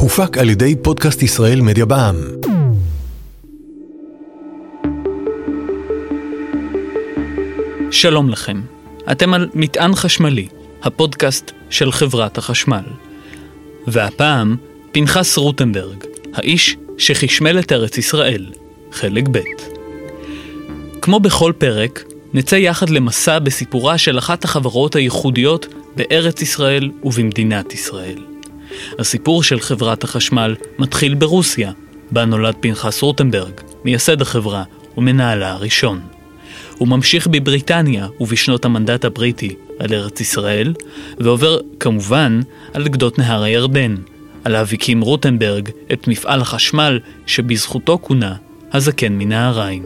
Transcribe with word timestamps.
הופק 0.00 0.38
על 0.38 0.50
ידי 0.50 0.76
פודקאסט 0.82 1.22
ישראל 1.22 1.60
מדיה 1.60 1.84
בע"מ. 1.84 2.14
שלום 7.90 8.30
לכם, 8.30 8.60
אתם 9.12 9.34
על 9.34 9.48
מטען 9.54 9.94
חשמלי, 9.94 10.48
הפודקאסט 10.82 11.50
של 11.70 11.92
חברת 11.92 12.38
החשמל. 12.38 12.84
והפעם, 13.86 14.56
פנחס 14.92 15.36
רוטנברג, 15.36 16.04
האיש 16.34 16.76
שחשמל 16.98 17.58
את 17.58 17.72
ארץ 17.72 17.98
ישראל, 17.98 18.52
חלק 18.92 19.24
ב'. 19.30 19.40
כמו 21.02 21.20
בכל 21.20 21.52
פרק, 21.58 22.04
נצא 22.34 22.56
יחד 22.56 22.90
למסע 22.90 23.38
בסיפורה 23.38 23.98
של 23.98 24.18
אחת 24.18 24.44
החברות 24.44 24.96
הייחודיות 24.96 25.66
בארץ 25.96 26.42
ישראל 26.42 26.90
ובמדינת 27.04 27.72
ישראל. 27.72 28.35
הסיפור 28.98 29.42
של 29.42 29.60
חברת 29.60 30.04
החשמל 30.04 30.54
מתחיל 30.78 31.14
ברוסיה, 31.14 31.72
בה 32.10 32.24
נולד 32.24 32.54
פנחס 32.60 33.02
רוטנברג, 33.02 33.52
מייסד 33.84 34.22
החברה 34.22 34.62
ומנהלה 34.96 35.52
הראשון. 35.52 36.00
הוא 36.78 36.88
ממשיך 36.88 37.26
בבריטניה 37.26 38.08
ובשנות 38.20 38.64
המנדט 38.64 39.04
הבריטי 39.04 39.54
על 39.78 39.94
ארץ 39.94 40.20
ישראל, 40.20 40.74
ועובר 41.18 41.60
כמובן 41.80 42.40
על 42.74 42.88
גדות 42.88 43.18
נהר 43.18 43.42
הירדן, 43.42 43.94
עליו 44.44 44.66
הקים 44.72 45.00
רוטנברג 45.00 45.70
את 45.92 46.08
מפעל 46.08 46.40
החשמל 46.40 46.98
שבזכותו 47.26 47.98
כונה 48.02 48.34
הזקן 48.72 49.12
מנהריים. 49.12 49.82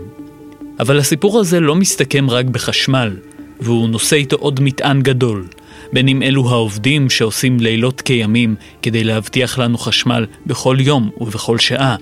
אבל 0.80 0.98
הסיפור 0.98 1.41
הזה 1.41 1.61
לא 1.61 1.75
מסתכם 1.75 2.30
רק 2.30 2.45
בחשמל, 2.45 3.16
והוא 3.61 3.88
נושא 3.88 4.16
איתו 4.16 4.36
עוד 4.36 4.61
מטען 4.61 5.02
גדול, 5.02 5.47
בין 5.92 6.08
אם 6.08 6.22
אלו 6.22 6.50
העובדים 6.50 7.10
שעושים 7.10 7.60
לילות 7.60 8.00
כימים 8.00 8.54
כדי 8.82 9.04
להבטיח 9.04 9.58
לנו 9.58 9.78
חשמל 9.78 10.26
בכל 10.46 10.76
יום 10.80 11.10
ובכל 11.20 11.58
שעה, 11.58 11.96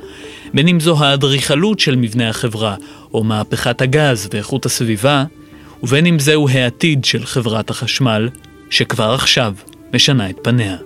בין 0.54 0.68
אם 0.68 0.80
זו 0.80 1.04
האדריכלות 1.04 1.80
של 1.80 1.96
מבנה 1.96 2.28
החברה, 2.28 2.74
או 3.14 3.24
מהפכת 3.24 3.82
הגז 3.82 4.28
ואיכות 4.32 4.66
הסביבה, 4.66 5.24
ובין 5.82 6.06
אם 6.06 6.18
זהו 6.18 6.48
העתיד 6.48 7.04
של 7.04 7.26
חברת 7.26 7.70
החשמל, 7.70 8.28
שכבר 8.70 9.14
עכשיו 9.14 9.54
משנה 9.94 10.30
את 10.30 10.36
פניה. 10.42 10.76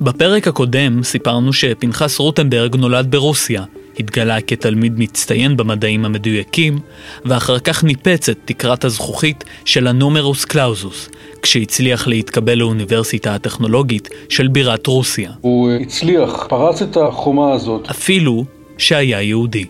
בפרק 0.00 0.48
הקודם 0.48 1.02
סיפרנו 1.02 1.52
שפנחס 1.52 2.18
רוטנברג 2.18 2.76
נולד 2.76 3.10
ברוסיה, 3.10 3.64
התגלה 3.98 4.40
כתלמיד 4.40 4.98
מצטיין 4.98 5.56
במדעים 5.56 6.04
המדויקים, 6.04 6.78
ואחר 7.24 7.58
כך 7.58 7.84
ניפץ 7.84 8.28
את 8.28 8.38
תקרת 8.44 8.84
הזכוכית 8.84 9.44
של 9.64 9.86
הנומרוס 9.86 10.44
קלאוזוס, 10.44 11.08
כשהצליח 11.42 12.06
להתקבל 12.06 12.54
לאוניברסיטה 12.54 13.34
הטכנולוגית 13.34 14.08
של 14.28 14.48
בירת 14.48 14.86
רוסיה. 14.86 15.30
הוא 15.40 15.70
הצליח, 15.70 16.46
פרץ 16.48 16.82
את 16.82 16.96
החומה 16.96 17.52
הזאת. 17.52 17.90
אפילו 17.90 18.44
שהיה 18.78 19.22
יהודי. 19.22 19.64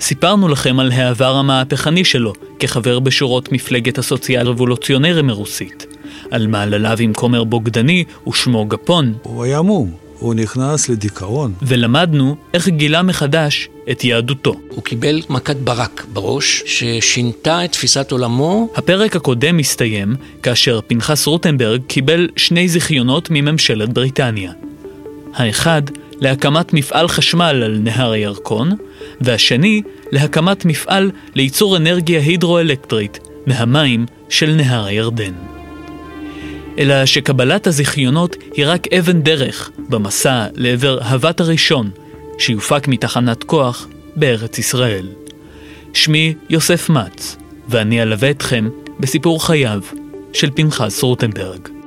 סיפרנו 0.00 0.48
לכם 0.48 0.80
על 0.80 0.92
העבר 0.92 1.34
המהפכני 1.34 2.04
שלו 2.04 2.32
כחבר 2.58 3.00
בשורות 3.00 3.52
מפלגת 3.52 3.98
הסוציאל-רבולוציונרים 3.98 5.30
הרוסית, 5.30 5.86
על 6.30 6.46
מעלליו 6.46 6.96
עם 7.00 7.12
כומר 7.12 7.44
בוגדני 7.44 8.04
ושמו 8.28 8.64
גפון. 8.64 9.14
הוא 9.22 9.44
היה 9.44 9.62
מום, 9.62 9.90
הוא 10.22 10.34
נכנס 10.34 10.88
לדיכאון. 10.88 11.52
ולמדנו 11.62 12.36
איך 12.54 12.68
גילה 12.68 13.02
מחדש 13.02 13.68
את 13.90 14.04
יהדותו. 14.04 14.54
הוא 14.68 14.84
קיבל 14.84 15.22
מכת 15.28 15.56
ברק 15.56 16.06
בראש, 16.12 16.62
ששינתה 16.66 17.64
את 17.64 17.72
תפיסת 17.72 18.12
עולמו. 18.12 18.68
הפרק 18.76 19.16
הקודם 19.16 19.58
הסתיים 19.58 20.14
כאשר 20.42 20.80
פנחס 20.86 21.26
רוטנברג 21.26 21.80
קיבל 21.86 22.28
שני 22.36 22.68
זיכיונות 22.68 23.28
מממשלת 23.30 23.92
בריטניה. 23.92 24.52
האחד 25.34 25.82
להקמת 26.20 26.72
מפעל 26.72 27.08
חשמל 27.08 27.62
על 27.64 27.78
נהר 27.78 28.10
הירקון, 28.10 28.70
והשני 29.20 29.82
להקמת 30.12 30.64
מפעל 30.64 31.10
לייצור 31.34 31.76
אנרגיה 31.76 32.20
הידרואלקטרית 32.20 33.18
מהמים 33.46 34.06
של 34.28 34.54
נהר 34.54 34.84
הירדן. 34.84 35.51
אלא 36.78 37.06
שקבלת 37.06 37.66
הזיכיונות 37.66 38.36
היא 38.54 38.64
רק 38.68 38.92
אבן 38.92 39.22
דרך 39.22 39.70
במסע 39.88 40.46
לעבר 40.54 40.98
הבת 41.02 41.40
הראשון 41.40 41.90
שיופק 42.38 42.88
מתחנת 42.88 43.44
כוח 43.44 43.88
בארץ 44.16 44.58
ישראל. 44.58 45.08
שמי 45.92 46.34
יוסף 46.50 46.90
מצ, 46.90 47.36
ואני 47.68 48.02
אלווה 48.02 48.30
אתכם 48.30 48.68
בסיפור 49.00 49.46
חייו 49.46 49.80
של 50.32 50.50
פנחס 50.50 51.02
רוטנברג. 51.02 51.81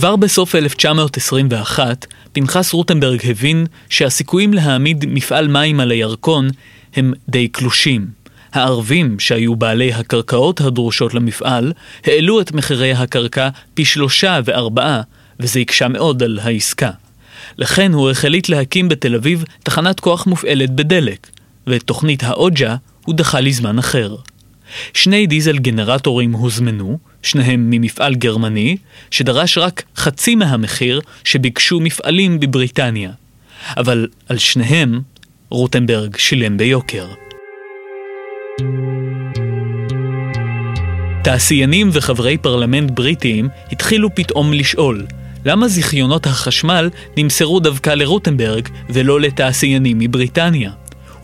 כבר 0.00 0.16
בסוף 0.16 0.54
1921, 0.54 2.06
פנחס 2.32 2.72
רוטנברג 2.72 3.18
הבין 3.24 3.66
שהסיכויים 3.88 4.54
להעמיד 4.54 5.04
מפעל 5.08 5.48
מים 5.48 5.80
על 5.80 5.90
הירקון 5.90 6.48
הם 6.96 7.12
די 7.28 7.48
קלושים. 7.48 8.06
הערבים, 8.52 9.18
שהיו 9.18 9.56
בעלי 9.56 9.92
הקרקעות 9.92 10.60
הדרושות 10.60 11.14
למפעל, 11.14 11.72
העלו 12.04 12.40
את 12.40 12.52
מחירי 12.52 12.92
הקרקע 12.92 13.48
פי 13.74 13.84
שלושה 13.84 14.40
וארבעה, 14.44 15.00
וזה 15.40 15.60
הקשה 15.60 15.88
מאוד 15.88 16.22
על 16.22 16.38
העסקה. 16.42 16.90
לכן 17.58 17.92
הוא 17.92 18.10
החליט 18.10 18.48
להקים 18.48 18.88
בתל 18.88 19.14
אביב 19.14 19.44
תחנת 19.62 20.00
כוח 20.00 20.26
מופעלת 20.26 20.70
בדלק, 20.70 21.26
ואת 21.66 21.82
תוכנית 21.82 22.22
האוג'ה 22.22 22.76
הוא 23.04 23.14
דחה 23.14 23.40
לזמן 23.40 23.78
אחר. 23.78 24.16
שני 24.94 25.26
דיזל 25.26 25.58
גנרטורים 25.58 26.32
הוזמנו, 26.32 26.98
שניהם 27.22 27.70
ממפעל 27.70 28.14
גרמני, 28.14 28.76
שדרש 29.10 29.58
רק 29.58 29.82
חצי 29.96 30.34
מהמחיר 30.34 31.00
שביקשו 31.24 31.80
מפעלים 31.80 32.40
בבריטניה. 32.40 33.10
אבל 33.76 34.06
על 34.28 34.38
שניהם 34.38 35.00
רוטנברג 35.50 36.16
שילם 36.16 36.56
ביוקר. 36.56 37.06
תעשיינים 41.24 41.90
וחברי 41.92 42.38
פרלמנט 42.38 42.90
בריטיים 42.90 43.48
התחילו 43.72 44.14
פתאום 44.14 44.52
לשאול 44.52 45.06
למה 45.44 45.68
זיכיונות 45.68 46.26
החשמל 46.26 46.90
נמסרו 47.16 47.60
דווקא 47.60 47.90
לרוטנברג 47.90 48.68
ולא 48.90 49.20
לתעשיינים 49.20 49.98
מבריטניה? 49.98 50.70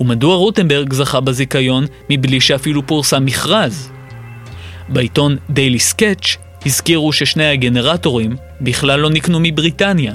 ומדוע 0.01 0.37
רוטנברג 0.37 0.93
זכה 0.93 1.21
בזיכיון 1.21 1.87
מבלי 2.11 2.41
שאפילו 2.41 2.87
פורסם 2.87 3.25
מכרז? 3.25 3.91
בעיתון 4.89 5.37
דיילי 5.51 5.79
סקץ' 5.78 6.37
הזכירו 6.67 7.12
ששני 7.12 7.47
הגנרטורים 7.47 8.37
בכלל 8.61 9.01
לא 9.01 9.11
נקנו 9.11 9.39
מבריטניה. 9.43 10.15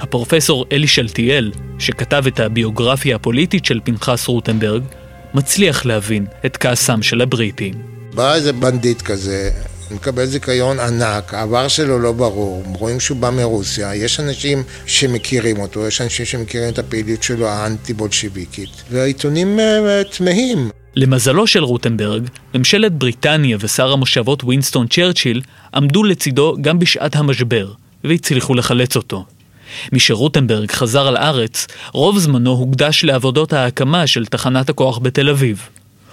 הפרופסור 0.00 0.64
אלי 0.72 0.86
שלטיאל, 0.86 1.52
שכתב 1.78 2.24
את 2.26 2.40
הביוגרפיה 2.40 3.16
הפוליטית 3.16 3.64
של 3.64 3.80
פנחס 3.84 4.28
רוטנברג, 4.28 4.82
מצליח 5.34 5.86
להבין 5.86 6.26
את 6.46 6.56
כעסם 6.56 7.02
של 7.02 7.20
הבריטים. 7.20 7.74
בא 8.14 8.34
איזה 8.34 8.52
בנדיט 8.52 9.02
כזה, 9.02 9.50
מקבל 9.90 10.26
זיכיון 10.26 10.80
ענק, 10.80 11.34
העבר 11.34 11.68
שלו 11.68 11.98
לא 11.98 12.12
ברור, 12.12 12.62
רואים 12.78 13.00
שהוא 13.00 13.18
בא 13.18 13.30
מרוסיה, 13.30 13.94
יש 13.94 14.20
אנשים 14.20 14.62
שמכירים 14.86 15.60
אותו, 15.60 15.86
יש 15.86 16.00
אנשים 16.00 16.26
שמכירים 16.26 16.68
את 16.68 16.78
הפעילות 16.78 17.22
שלו 17.22 17.48
האנטי-בולשיביקית, 17.48 18.70
והעיתונים 18.90 19.60
אה, 19.60 20.02
תמהים. 20.10 20.70
למזלו 20.96 21.46
של 21.46 21.64
רוטנברג, 21.64 22.22
ממשלת 22.54 22.92
בריטניה 22.92 23.56
ושר 23.60 23.92
המושבות 23.92 24.44
וינסטון 24.44 24.86
צ'רצ'יל 24.86 25.42
עמדו 25.74 26.04
לצידו 26.04 26.56
גם 26.60 26.78
בשעת 26.78 27.16
המשבר, 27.16 27.72
והצליחו 28.04 28.54
לחלץ 28.54 28.96
אותו. 28.96 29.24
משרוטנברג 29.92 30.70
חזר 30.72 31.10
לארץ, 31.10 31.66
רוב 31.92 32.18
זמנו 32.18 32.50
הוקדש 32.50 33.04
לעבודות 33.04 33.52
ההקמה 33.52 34.06
של 34.06 34.26
תחנת 34.26 34.68
הכוח 34.68 34.98
בתל 34.98 35.28
אביב. 35.28 35.68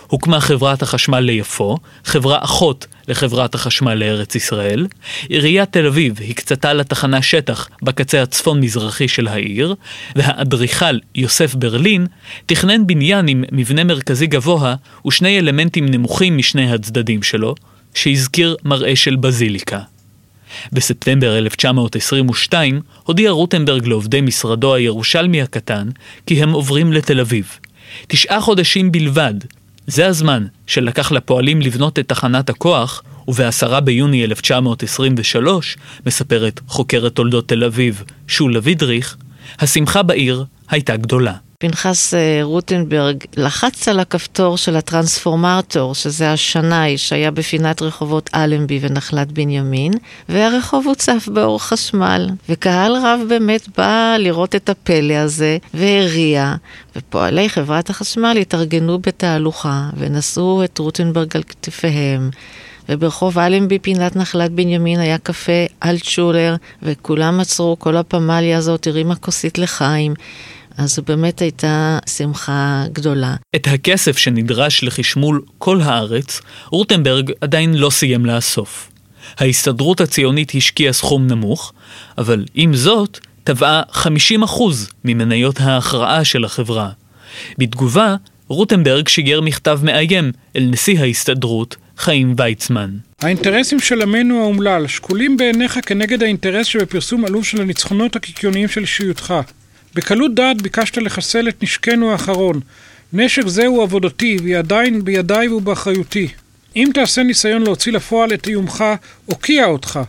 הוקמה 0.07 0.39
חברת 0.39 0.81
החשמל 0.81 1.19
ליפו, 1.19 1.77
חברה 2.05 2.37
אחות 2.41 2.87
לחברת 3.07 3.55
החשמל 3.55 3.93
לארץ 3.93 4.35
ישראל. 4.35 4.87
עיריית 5.29 5.71
תל 5.71 5.85
אביב 5.85 6.19
הקצתה 6.29 6.73
לתחנה 6.73 7.21
שטח 7.21 7.67
בקצה 7.81 8.21
הצפון-מזרחי 8.21 9.07
של 9.07 9.27
העיר, 9.27 9.75
והאדריכל 10.15 10.99
יוסף 11.15 11.55
ברלין 11.55 12.07
תכנן 12.45 12.87
בניין 12.87 13.27
עם 13.27 13.43
מבנה 13.51 13.83
מרכזי 13.83 14.27
גבוה 14.27 14.75
ושני 15.07 15.39
אלמנטים 15.39 15.85
נמוכים 15.85 16.37
משני 16.37 16.73
הצדדים 16.73 17.23
שלו, 17.23 17.55
שהזכיר 17.93 18.55
מראה 18.63 18.95
של 18.95 19.15
בזיליקה. 19.15 19.79
בספטמבר 20.71 21.37
1922 21.37 22.81
הודיע 23.03 23.31
רוטנברג 23.31 23.87
לעובדי 23.87 24.21
משרדו 24.21 24.73
הירושלמי 24.73 25.41
הקטן 25.41 25.89
כי 26.25 26.43
הם 26.43 26.51
עוברים 26.51 26.93
לתל 26.93 27.19
אביב. 27.19 27.59
תשעה 28.07 28.41
חודשים 28.41 28.91
בלבד, 28.91 29.33
זה 29.87 30.07
הזמן 30.07 30.45
שלקח 30.67 31.11
לפועלים 31.11 31.61
לבנות 31.61 31.99
את 31.99 32.07
תחנת 32.07 32.49
הכוח, 32.49 33.03
וב-10 33.27 33.79
ביוני 33.79 34.23
1923, 34.25 35.77
מספרת 36.05 36.59
חוקרת 36.67 37.15
תולדות 37.15 37.47
תל 37.47 37.63
אביב, 37.63 38.03
שולה 38.27 38.59
וידריך, 38.63 39.17
השמחה 39.59 40.03
בעיר 40.03 40.45
הייתה 40.69 40.97
גדולה. 40.97 41.33
פנחס 41.59 42.13
אה, 42.13 42.39
רוטנברג 42.43 43.17
לחץ 43.37 43.87
על 43.87 43.99
הכפתור 43.99 44.57
של 44.57 44.75
הטרנספורמטור, 44.75 45.95
שזה 45.95 46.31
השנאי 46.31 46.97
שהיה 46.97 47.31
בפינת 47.31 47.81
רחובות 47.81 48.29
אלנבי 48.35 48.79
ונחלת 48.81 49.31
בנימין, 49.31 49.93
והרחוב 50.29 50.87
הוצף 50.87 51.29
באור 51.33 51.63
חשמל. 51.63 52.29
וקהל 52.49 52.95
רב 52.95 53.19
באמת 53.29 53.67
בא 53.77 54.15
לראות 54.19 54.55
את 54.55 54.69
הפלא 54.69 55.13
הזה, 55.13 55.57
והריע, 55.73 56.55
ופועלי 56.95 57.49
חברת 57.49 57.89
החשמל 57.89 58.37
התארגנו 58.41 58.99
בתהלוכה, 58.99 59.89
ונשאו 59.97 60.63
את 60.63 60.77
רוטנברג 60.77 61.35
על 61.35 61.43
כתפיהם. 61.43 62.29
וברחוב 62.89 63.39
אלנבי 63.39 63.79
פינת 63.79 64.15
נחלת 64.15 64.51
בנימין 64.51 64.99
היה 64.99 65.17
קפה 65.17 65.65
אלטשולר, 65.83 66.55
וכולם 66.83 67.39
עצרו, 67.39 67.79
כל 67.79 67.97
הפמליה 67.97 68.57
הזאת 68.57 68.87
הרימה 68.87 69.15
כוסית 69.15 69.57
לחיים. 69.57 70.13
אז 70.77 70.95
זו 70.95 71.01
באמת 71.01 71.39
הייתה 71.39 71.99
שמחה 72.17 72.83
גדולה. 72.93 73.35
את 73.55 73.67
הכסף 73.67 74.17
שנדרש 74.17 74.83
לחשמול 74.83 75.41
כל 75.57 75.81
הארץ, 75.81 76.41
רוטנברג 76.69 77.31
עדיין 77.41 77.73
לא 77.73 77.89
סיים 77.89 78.25
לאסוף. 78.25 78.91
ההסתדרות 79.37 80.01
הציונית 80.01 80.51
השקיעה 80.55 80.93
סכום 80.93 81.27
נמוך, 81.27 81.73
אבל 82.17 82.45
עם 82.53 82.73
זאת, 82.73 83.19
טבעה 83.43 83.81
50% 83.91 84.01
ממניות 85.05 85.59
ההכרעה 85.59 86.23
של 86.23 86.45
החברה. 86.45 86.89
בתגובה, 87.57 88.15
רוטנברג 88.47 89.07
שיגר 89.07 89.41
מכתב 89.41 89.79
מאיים 89.83 90.31
אל 90.55 90.63
נשיא 90.71 90.99
ההסתדרות, 90.99 91.75
חיים 91.97 92.35
ויצמן. 92.37 92.89
האינטרסים 93.21 93.79
של 93.79 94.01
עמנו 94.01 94.41
האומלל 94.41 94.87
שקולים 94.87 95.37
בעיניך 95.37 95.79
כנגד 95.85 96.23
האינטרס 96.23 96.65
שבפרסום 96.67 97.25
עלוב 97.25 97.45
של 97.45 97.61
הניצחונות 97.61 98.15
הקיקיוניים 98.15 98.67
של 98.67 98.81
אישיותך. 98.81 99.33
בקלות 99.95 100.35
דעת 100.35 100.61
ביקשת 100.61 100.97
לחסל 100.97 101.49
את 101.49 101.63
נשקנו 101.63 102.11
האחרון. 102.11 102.59
נשק 103.13 103.47
זה 103.47 103.65
הוא 103.65 103.83
עבודתי, 103.83 104.37
והיא 104.43 104.57
עדיין 104.57 105.05
בידיי 105.05 105.47
ובאחריותי. 105.47 106.27
אם 106.75 106.89
תעשה 106.93 107.23
ניסיון 107.23 107.61
להוציא 107.61 107.91
לפועל 107.91 108.33
את 108.33 108.47
איומך, 108.47 108.83
אוקיע 109.29 109.65
אותך. 109.65 109.99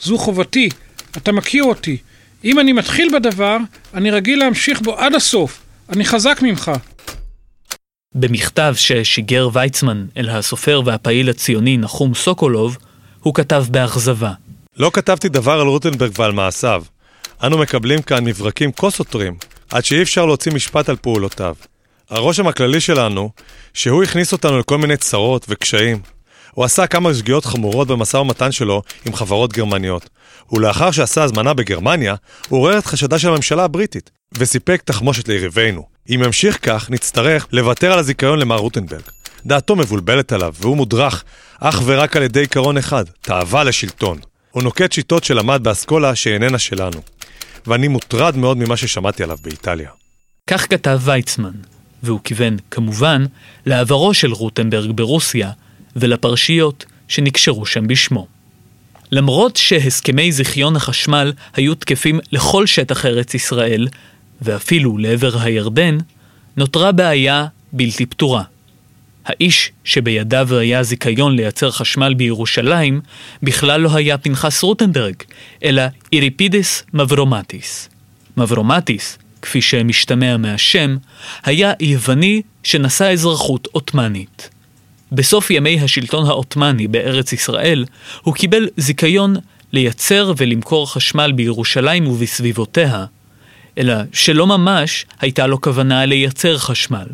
זו 0.00 0.18
חובתי. 0.18 0.68
אתה 1.16 1.32
מכיר 1.32 1.64
אותי. 1.64 1.96
אם 2.44 2.60
אני 2.60 2.72
מתחיל 2.72 3.08
בדבר, 3.12 3.56
אני 3.94 4.10
רגיל 4.10 4.38
להמשיך 4.38 4.80
בו 4.80 4.98
עד 4.98 5.14
הסוף. 5.14 5.60
אני 5.92 6.04
חזק 6.04 6.38
ממך. 6.42 6.72
במכתב 8.18 8.74
ששיגר 8.76 9.48
ויצמן 9.52 10.06
אל 10.16 10.30
הסופר 10.30 10.82
והפעיל 10.84 11.30
הציוני 11.30 11.76
נחום 11.76 12.14
סוקולוב, 12.14 12.76
הוא 13.20 13.34
כתב 13.34 13.64
באכזבה. 13.70 14.32
לא 14.76 14.90
כתבתי 14.94 15.28
דבר 15.28 15.52
על 15.52 15.66
רוטנברג 15.66 16.12
ועל 16.18 16.32
מעשיו. 16.32 16.82
אנו 17.42 17.58
מקבלים 17.58 18.02
כאן 18.02 18.24
מברקים 18.24 18.72
כה 18.72 18.90
סותרים, 18.90 19.36
עד 19.70 19.84
שאי 19.84 20.02
אפשר 20.02 20.26
להוציא 20.26 20.52
משפט 20.52 20.88
על 20.88 20.96
פעולותיו. 20.96 21.54
הרושם 22.10 22.46
הכללי 22.46 22.80
שלנו, 22.80 23.30
שהוא 23.74 24.02
הכניס 24.02 24.32
אותנו 24.32 24.58
לכל 24.58 24.78
מיני 24.78 24.96
צרות 24.96 25.46
וקשיים. 25.48 26.00
הוא 26.52 26.64
עשה 26.64 26.86
כמה 26.86 27.14
שגיאות 27.14 27.44
חמורות 27.44 27.88
במשא 27.88 28.16
ומתן 28.16 28.52
שלו 28.52 28.82
עם 29.06 29.12
חברות 29.12 29.52
גרמניות. 29.52 30.08
ולאחר 30.52 30.90
שעשה 30.90 31.22
הזמנה 31.22 31.54
בגרמניה, 31.54 32.14
הוא 32.48 32.60
עורר 32.60 32.78
את 32.78 32.86
חשדה 32.86 33.18
של 33.18 33.28
הממשלה 33.28 33.64
הבריטית, 33.64 34.10
וסיפק 34.38 34.82
תחמושת 34.84 35.28
ליריבינו. 35.28 35.95
אם 36.14 36.20
ימשיך 36.24 36.58
כך, 36.62 36.90
נצטרך 36.90 37.46
לוותר 37.52 37.92
על 37.92 37.98
הזיכיון 37.98 38.38
למר 38.38 38.56
רוטנברג. 38.56 39.02
דעתו 39.46 39.76
מבולבלת 39.76 40.32
עליו, 40.32 40.54
והוא 40.60 40.76
מודרך 40.76 41.24
אך 41.60 41.82
ורק 41.84 42.16
על 42.16 42.22
ידי 42.22 42.40
עיקרון 42.40 42.78
אחד, 42.78 43.04
תאווה 43.20 43.64
לשלטון. 43.64 44.18
הוא 44.50 44.62
נוקט 44.62 44.92
שיטות 44.92 45.24
שלמד 45.24 45.60
באסכולה 45.62 46.14
שאיננה 46.14 46.58
שלנו. 46.58 47.00
ואני 47.66 47.88
מוטרד 47.88 48.36
מאוד 48.36 48.56
ממה 48.56 48.76
ששמעתי 48.76 49.22
עליו 49.22 49.38
באיטליה. 49.42 49.90
כך 50.46 50.70
כתב 50.70 51.00
ויצמן, 51.04 51.50
והוא 52.02 52.20
כיוון, 52.24 52.56
כמובן, 52.70 53.24
לעברו 53.66 54.14
של 54.14 54.32
רוטנברג 54.32 54.90
ברוסיה 54.94 55.50
ולפרשיות 55.96 56.84
שנקשרו 57.08 57.66
שם 57.66 57.86
בשמו. 57.86 58.26
למרות 59.12 59.56
שהסכמי 59.56 60.32
זיכיון 60.32 60.76
החשמל 60.76 61.32
היו 61.54 61.74
תקפים 61.74 62.20
לכל 62.32 62.66
שטח 62.66 63.06
ארץ 63.06 63.34
ישראל, 63.34 63.88
ואפילו 64.42 64.98
לעבר 64.98 65.38
הירדן, 65.40 65.98
נותרה 66.56 66.92
בעיה 66.92 67.46
בלתי 67.72 68.06
פתורה. 68.06 68.42
האיש 69.26 69.72
שבידיו 69.84 70.48
היה 70.58 70.82
זיכיון 70.82 71.36
לייצר 71.36 71.70
חשמל 71.70 72.14
בירושלים, 72.14 73.00
בכלל 73.42 73.80
לא 73.80 73.94
היה 73.94 74.18
פנחס 74.18 74.62
רוטנברג, 74.62 75.14
אלא 75.64 75.82
איריפידס 76.12 76.82
מברומטיס. 76.94 77.88
מברומטיס, 78.36 79.18
כפי 79.42 79.62
שמשתמע 79.62 80.36
מהשם, 80.36 80.96
היה 81.44 81.72
יווני 81.80 82.42
שנשא 82.62 83.12
אזרחות 83.12 83.68
עות'מאנית. 83.72 84.50
בסוף 85.12 85.50
ימי 85.50 85.80
השלטון 85.80 86.26
העות'מאני 86.26 86.88
בארץ 86.88 87.32
ישראל, 87.32 87.84
הוא 88.22 88.34
קיבל 88.34 88.68
זיכיון 88.76 89.36
לייצר 89.72 90.32
ולמכור 90.36 90.92
חשמל 90.92 91.32
בירושלים 91.32 92.06
ובסביבותיה, 92.06 93.04
אלא 93.78 93.94
שלא 94.12 94.46
ממש 94.46 95.06
הייתה 95.20 95.46
לו 95.46 95.60
כוונה 95.60 96.06
לייצר 96.06 96.58
חשמל. 96.58 97.06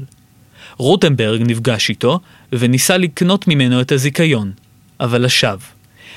רוטנברג 0.77 1.43
נפגש 1.47 1.89
איתו 1.89 2.21
וניסה 2.53 2.97
לקנות 2.97 3.49
ממנו 3.49 3.81
את 3.81 3.93
הזיכיון, 3.93 4.53
אבל 5.01 5.25
לשווא. 5.25 5.67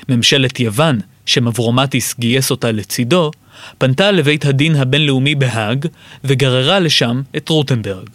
ממשלת 0.08 0.60
יוון, 0.60 1.00
שמברומטיס 1.26 2.14
גייס 2.18 2.50
אותה 2.50 2.72
לצידו, 2.72 3.30
פנתה 3.78 4.10
לבית 4.10 4.44
הדין 4.44 4.76
הבינלאומי 4.76 5.34
בהאג 5.34 5.86
וגררה 6.24 6.78
לשם 6.78 7.22
את 7.36 7.48
רוטנברג. 7.48 8.08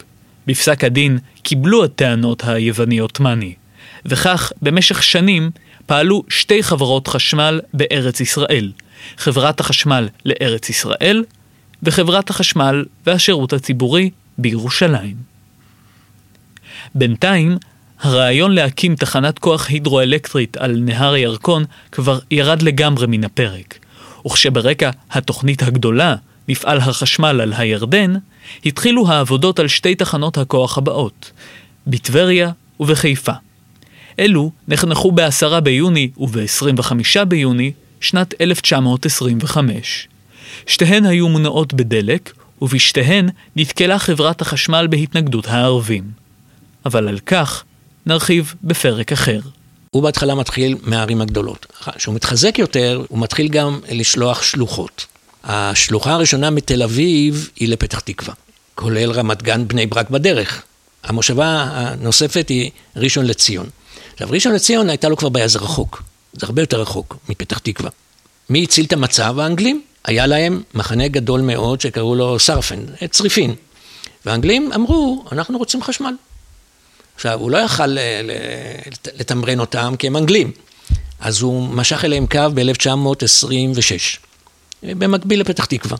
בפסק 0.46 0.84
הדין 0.84 1.18
קיבלו 1.42 1.84
הטענות 1.84 2.44
היווני-עות'מאני, 2.44 3.54
וכך 4.06 4.52
במשך 4.62 5.02
שנים 5.02 5.50
פעלו 5.86 6.22
שתי 6.28 6.62
חברות 6.62 7.08
חשמל 7.08 7.60
בארץ 7.74 8.20
ישראל, 8.20 8.72
חברת 9.16 9.60
החשמל 9.60 10.08
לארץ 10.24 10.70
ישראל 10.70 11.24
וחברת 11.82 12.30
החשמל 12.30 12.84
והשירות 13.06 13.52
הציבורי 13.52 14.10
בירושלים. 14.38 15.16
בינתיים, 16.94 17.56
הרעיון 18.00 18.52
להקים 18.52 18.96
תחנת 18.96 19.38
כוח 19.38 19.68
הידרואלקטרית 19.68 20.56
על 20.56 20.76
נהר 20.80 21.12
הירקון 21.12 21.64
כבר 21.92 22.18
ירד 22.30 22.62
לגמרי 22.62 23.06
מן 23.06 23.24
הפרק, 23.24 23.78
וכשברקע 24.26 24.90
התוכנית 25.10 25.62
הגדולה, 25.62 26.14
מפעל 26.48 26.78
החשמל 26.78 27.40
על 27.40 27.52
הירדן, 27.56 28.14
התחילו 28.66 29.08
העבודות 29.08 29.58
על 29.58 29.68
שתי 29.68 29.94
תחנות 29.94 30.38
הכוח 30.38 30.78
הבאות, 30.78 31.30
בטבריה 31.86 32.50
ובחיפה. 32.80 33.32
אלו 34.18 34.50
נחנכו 34.68 35.12
ב-10 35.12 35.60
ביוני 35.60 36.10
וב-25 36.18 37.24
ביוני 37.24 37.72
שנת 38.00 38.34
1925. 38.40 40.08
שתיהן 40.66 41.06
היו 41.06 41.28
מונעות 41.28 41.74
בדלק, 41.74 42.32
ובשתיהן 42.62 43.28
נתקלה 43.56 43.98
חברת 43.98 44.40
החשמל 44.40 44.86
בהתנגדות 44.90 45.46
הערבים. 45.48 46.04
אבל 46.86 47.08
על 47.08 47.18
כך 47.18 47.64
נרחיב 48.06 48.54
בפרק 48.64 49.12
אחר. 49.12 49.40
הוא 49.90 50.02
בהתחלה 50.02 50.34
מתחיל 50.34 50.76
מהערים 50.82 51.20
הגדולות. 51.20 51.66
כשהוא 51.96 52.14
מתחזק 52.14 52.58
יותר, 52.58 53.04
הוא 53.08 53.18
מתחיל 53.18 53.48
גם 53.48 53.80
לשלוח 53.88 54.42
שלוחות. 54.42 55.06
השלוחה 55.44 56.12
הראשונה 56.12 56.50
מתל 56.50 56.82
אביב 56.82 57.50
היא 57.56 57.68
לפתח 57.68 58.00
תקווה, 58.00 58.34
כולל 58.74 59.10
רמת 59.10 59.42
גן, 59.42 59.68
בני 59.68 59.86
ברק 59.86 60.10
בדרך. 60.10 60.62
המושבה 61.04 61.66
הנוספת 61.70 62.48
היא 62.48 62.70
ראשון 62.96 63.26
לציון. 63.26 63.66
עכשיו, 64.12 64.28
ראשון 64.30 64.52
לציון 64.52 64.88
הייתה 64.88 65.08
לו 65.08 65.16
כבר 65.16 65.28
בעיה, 65.28 65.48
זה 65.48 65.58
רחוק. 65.58 66.02
זה 66.32 66.46
הרבה 66.46 66.62
יותר 66.62 66.80
רחוק 66.80 67.16
מפתח 67.28 67.58
תקווה. 67.58 67.90
מי 68.50 68.62
הציל 68.62 68.84
את 68.84 68.92
המצב? 68.92 69.38
האנגלים. 69.38 69.82
היה 70.04 70.26
להם 70.26 70.62
מחנה 70.74 71.08
גדול 71.08 71.40
מאוד 71.40 71.80
שקראו 71.80 72.14
לו 72.14 72.38
סרפן, 72.38 72.80
צריפין. 73.10 73.54
והאנגלים 74.26 74.72
אמרו, 74.72 75.24
אנחנו 75.32 75.58
רוצים 75.58 75.82
חשמל. 75.82 76.14
עכשיו, 77.14 77.40
הוא 77.40 77.50
לא 77.50 77.58
יכל 77.58 77.98
אה, 77.98 78.20
לתמרן 79.18 79.60
אותם 79.60 79.94
כי 79.98 80.06
הם 80.06 80.16
אנגלים, 80.16 80.52
אז 81.20 81.42
הוא 81.42 81.68
משך 81.68 82.04
אליהם 82.04 82.26
קו 82.26 82.40
ב-1926, 82.54 84.18
במקביל 84.82 85.40
לפתח 85.40 85.64
תקווה. 85.64 85.96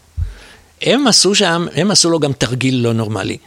הם 0.83 1.07
עשו 1.07 1.35
שם, 1.35 1.67
הם 1.75 1.91
עשו 1.91 2.11
לו 2.11 2.21
גם 2.21 2.33
תרגיל 2.33 2.75
לא 2.75 2.93
נורמלי. 2.93 3.39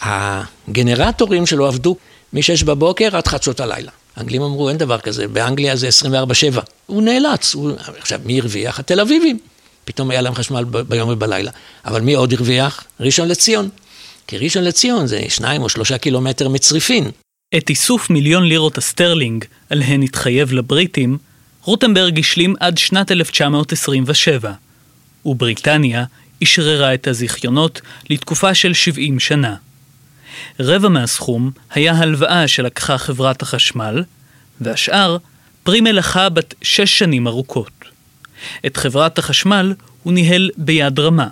הגנרטורים 0.00 1.46
שלו 1.46 1.66
עבדו 1.66 1.96
מ-6 2.32 2.64
בבוקר 2.64 3.16
עד 3.16 3.28
חצות 3.28 3.60
הלילה. 3.60 3.90
האנגלים 4.16 4.42
אמרו, 4.42 4.68
אין 4.68 4.78
דבר 4.78 4.98
כזה, 4.98 5.28
באנגליה 5.28 5.76
זה 5.76 5.88
24-7. 5.88 6.60
הוא 6.86 7.02
נאלץ, 7.02 7.54
הוא... 7.54 7.72
עכשיו, 7.98 8.20
מי 8.24 8.40
הרוויח? 8.40 8.78
התל 8.78 9.00
אביבים. 9.00 9.38
פתאום 9.84 10.10
היה 10.10 10.20
להם 10.20 10.34
חשמל 10.34 10.64
ביום 10.64 11.10
ובלילה. 11.10 11.50
אבל 11.84 12.00
מי 12.00 12.14
עוד 12.14 12.32
הרוויח? 12.32 12.84
ראשון 13.00 13.28
לציון. 13.28 13.68
כי 14.26 14.38
ראשון 14.38 14.64
לציון 14.64 15.06
זה 15.06 15.22
שניים 15.28 15.62
או 15.62 15.68
שלושה 15.68 15.98
קילומטר 15.98 16.48
מצריפין. 16.48 17.10
את 17.56 17.70
איסוף 17.70 18.10
מיליון 18.10 18.44
לירות 18.44 18.78
הסטרלינג, 18.78 19.44
עליהן 19.70 20.02
התחייב 20.02 20.52
לבריטים, 20.52 21.18
רוטנברג 21.62 22.18
השלים 22.18 22.54
עד 22.60 22.78
שנת 22.78 23.12
1927, 23.12 24.52
ובריטניה 25.24 26.04
אשררה 26.42 26.94
את 26.94 27.06
הזיכיונות 27.06 27.80
לתקופה 28.10 28.54
של 28.54 28.74
70 28.74 29.20
שנה. 29.20 29.54
רבע 30.60 30.88
מהסכום 30.88 31.50
היה 31.74 31.92
הלוואה 31.92 32.48
שלקחה 32.48 32.98
חברת 32.98 33.42
החשמל, 33.42 34.04
והשאר 34.60 35.16
פרי 35.62 35.80
מלאכה 35.80 36.28
בת 36.28 36.54
שש 36.62 36.98
שנים 36.98 37.26
ארוכות. 37.26 37.79
את 38.66 38.76
חברת 38.76 39.18
החשמל 39.18 39.74
הוא 40.02 40.12
ניהל 40.12 40.50
ביד 40.56 41.00
רמה. 41.00 41.28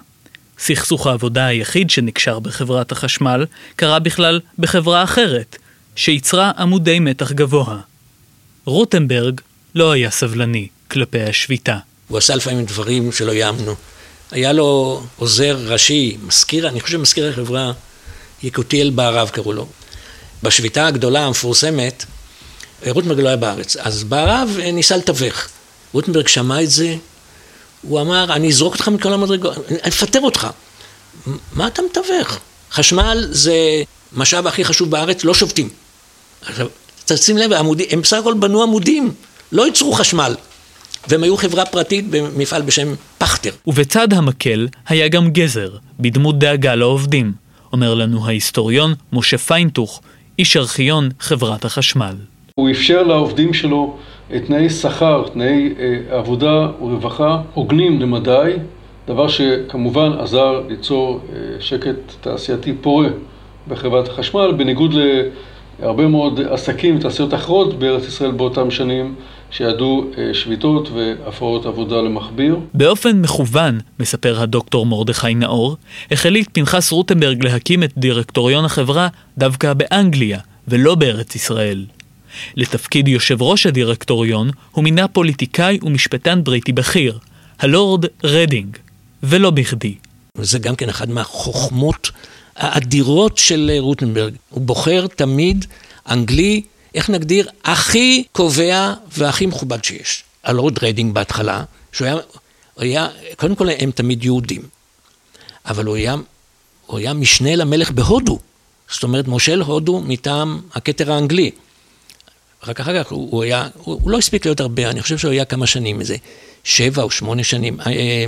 סכסוך 0.58 1.06
העבודה 1.06 1.46
היחיד 1.46 1.90
שנקשר 1.90 2.38
בחברת 2.38 2.92
החשמל 2.92 3.46
קרה 3.76 3.98
בכלל 3.98 4.40
בחברה 4.58 5.04
אחרת, 5.04 5.56
שייצרה 5.96 6.52
עמודי 6.58 6.98
מתח 6.98 7.32
גבוה. 7.32 7.78
רוטנברג 8.64 9.40
לא 9.74 9.92
היה 9.92 10.10
סבלני 10.10 10.68
כלפי 10.90 11.22
השביתה. 11.22 11.78
הוא 12.08 12.18
עשה 12.18 12.34
לפעמים 12.36 12.64
דברים 12.64 13.12
שלא 13.12 13.32
יאמנו. 13.32 13.74
היה 14.30 14.52
לו 14.52 15.02
עוזר 15.16 15.58
ראשי, 15.66 16.16
מזכיר, 16.26 16.68
אני 16.68 16.80
חושב 16.80 16.98
מזכיר 16.98 17.28
החברה, 17.28 17.72
יקותיאל 18.42 18.90
בערב 18.90 19.28
קראו 19.28 19.52
לו. 19.52 19.66
בשביתה 20.42 20.86
הגדולה 20.86 21.26
המפורסמת, 21.26 22.04
רוטנברג 22.86 23.20
לא 23.20 23.28
היה 23.28 23.36
בארץ, 23.36 23.76
אז 23.76 24.04
בערב 24.04 24.58
ניסה 24.72 24.96
לתווך. 24.96 25.48
רוטנברג 25.92 26.28
שמע 26.28 26.62
את 26.62 26.70
זה, 26.70 26.96
הוא 27.82 28.00
אמר, 28.00 28.32
אני 28.32 28.48
אזרוק 28.48 28.74
אותך 28.74 28.88
מכל 28.88 29.12
המדרגות, 29.12 29.56
אני 29.70 29.78
אפטר 29.88 30.20
אותך. 30.20 30.46
מה 31.52 31.66
אתה 31.66 31.82
מתווך? 31.90 32.38
חשמל 32.72 33.26
זה 33.30 33.82
משאב 34.12 34.46
הכי 34.46 34.64
חשוב 34.64 34.90
בארץ, 34.90 35.24
לא 35.24 35.34
שובתים. 35.34 35.68
עכשיו, 36.42 36.66
תשים 37.04 37.36
לב, 37.36 37.52
העמודים, 37.52 37.86
הם 37.90 38.00
בסך 38.00 38.16
הכל 38.16 38.34
בנו 38.34 38.62
עמודים, 38.62 39.12
לא 39.52 39.66
ייצרו 39.66 39.92
חשמל. 39.92 40.34
והם 41.08 41.22
היו 41.22 41.36
חברה 41.36 41.64
פרטית 41.64 42.10
במפעל 42.10 42.62
בשם 42.62 42.94
פכטר. 43.18 43.50
ובצד 43.66 44.12
המקל 44.12 44.68
היה 44.88 45.08
גם 45.08 45.30
גזר, 45.30 45.70
בדמות 46.00 46.38
דאגה 46.38 46.74
לעובדים, 46.74 47.32
אומר 47.72 47.94
לנו 47.94 48.26
ההיסטוריון 48.26 48.94
משה 49.12 49.38
פיינטוך, 49.38 50.00
איש 50.38 50.56
ארכיון 50.56 51.08
חברת 51.20 51.64
החשמל. 51.64 52.16
הוא 52.54 52.70
אפשר 52.70 53.02
לעובדים 53.02 53.54
שלו 53.54 53.98
תנאי 54.46 54.70
שכר, 54.70 55.24
תנאי 55.32 55.74
אה, 55.78 56.18
עבודה 56.18 56.68
ורווחה 56.80 57.40
הוגנים 57.54 58.00
למדי, 58.00 58.52
דבר 59.06 59.28
שכמובן 59.28 60.12
עזר 60.18 60.62
ליצור 60.68 61.20
אה, 61.32 61.60
שקט 61.60 61.96
תעשייתי 62.20 62.72
פורה 62.80 63.08
בחברת 63.68 64.08
החשמל, 64.08 64.52
בניגוד 64.56 64.94
להרבה 65.80 66.06
מאוד 66.06 66.40
עסקים 66.50 66.96
ותעשיות 66.96 67.34
אחרות 67.34 67.78
בארץ 67.78 68.08
ישראל 68.08 68.30
באותם 68.30 68.70
שנים, 68.70 69.14
שידעו 69.50 70.04
אה, 70.18 70.34
שביתות 70.34 70.88
והפרעות 70.90 71.66
עבודה 71.66 71.96
למכביר. 71.96 72.58
באופן 72.74 73.20
מכוון, 73.20 73.80
מספר 74.00 74.40
הדוקטור 74.40 74.86
מרדכי 74.86 75.34
נאור, 75.34 75.76
החליט 76.10 76.48
פנחס 76.52 76.92
רוטנברג 76.92 77.44
להקים 77.44 77.82
את 77.82 77.92
דירקטוריון 77.96 78.64
החברה 78.64 79.08
דווקא 79.38 79.72
באנגליה, 79.74 80.38
ולא 80.68 80.94
בארץ 80.94 81.34
ישראל. 81.34 81.84
לתפקיד 82.56 83.08
יושב 83.08 83.42
ראש 83.42 83.66
הדירקטוריון 83.66 84.50
הוא 84.70 84.84
מינה 84.84 85.08
פוליטיקאי 85.08 85.78
ומשפטן 85.82 86.44
בריטי 86.44 86.72
בכיר, 86.72 87.18
הלורד 87.58 88.04
רדינג, 88.24 88.76
ולא 89.22 89.50
בכדי. 89.50 89.94
זה 90.34 90.58
גם 90.58 90.76
כן 90.76 90.88
אחת 90.88 91.08
מהחוכמות 91.08 92.10
האדירות 92.56 93.38
של 93.38 93.70
רוטנברג. 93.78 94.34
הוא 94.50 94.62
בוחר 94.62 95.06
תמיד 95.06 95.64
אנגלי, 96.10 96.62
איך 96.94 97.10
נגדיר, 97.10 97.48
הכי 97.64 98.24
קובע 98.32 98.94
והכי 99.16 99.46
מכובד 99.46 99.84
שיש. 99.84 100.24
הלורד 100.44 100.84
רדינג 100.84 101.14
בהתחלה, 101.14 101.64
שהוא 101.92 102.06
היה, 102.06 102.16
היה, 102.76 103.08
קודם 103.36 103.54
כל 103.54 103.68
הם 103.78 103.90
תמיד 103.90 104.24
יהודים, 104.24 104.62
אבל 105.66 105.84
הוא 105.84 105.96
היה, 105.96 106.16
הוא 106.86 106.98
היה 106.98 107.12
משנה 107.12 107.56
למלך 107.56 107.90
בהודו. 107.90 108.38
זאת 108.90 109.02
אומרת, 109.02 109.28
מושל 109.28 109.60
הודו 109.60 110.00
מטעם 110.06 110.60
הכתר 110.74 111.12
האנגלי. 111.12 111.50
רק 112.66 112.80
אחר 112.80 113.04
כך 113.04 113.10
הוא, 113.10 113.28
הוא 113.30 113.42
היה, 113.42 113.68
הוא, 113.74 114.00
הוא 114.02 114.10
לא 114.10 114.18
הספיק 114.18 114.46
להיות 114.46 114.60
הרבה, 114.60 114.90
אני 114.90 115.02
חושב 115.02 115.18
שהוא 115.18 115.30
היה 115.30 115.44
כמה 115.44 115.66
שנים, 115.66 116.00
איזה 116.00 116.16
שבע 116.64 117.02
או 117.02 117.10
שמונה 117.10 117.44
שנים, 117.44 117.80
אה, 117.80 117.86
אה, 117.86 118.24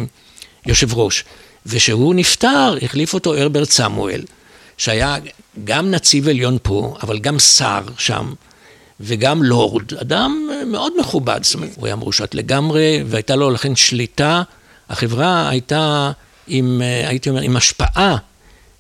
יושב 0.67 0.95
ראש. 0.95 1.25
וכשהוא 1.67 2.15
נפטר, 2.15 2.75
החליף 2.83 3.15
אותו 3.15 3.35
הרברט 3.35 3.71
סמואל, 3.71 4.23
שהיה 4.77 5.17
גם 5.65 5.91
נציב 5.91 6.29
עליון 6.29 6.59
פה, 6.63 6.97
אבל 7.03 7.19
גם 7.19 7.39
שר 7.39 7.83
שם, 7.99 8.33
וגם 9.01 9.43
לורד, 9.43 9.95
אדם 9.95 10.49
מאוד 10.67 10.93
מכובד, 11.01 11.41
זאת 11.43 11.55
אומרת, 11.55 11.71
הוא 11.77 11.87
היה 11.87 11.97
מרושת 11.97 12.35
לגמרי, 12.35 13.03
והייתה 13.07 13.37
לו 13.37 13.51
לכן 13.51 13.77
שליטה, 13.77 14.43
החברה 14.89 15.49
הייתה 15.49 16.13
עם, 16.47 16.83
אה, 16.83 17.09
הייתי 17.09 17.31
אומר, 17.31 17.41
עם 17.41 17.57
השפעה, 17.57 18.17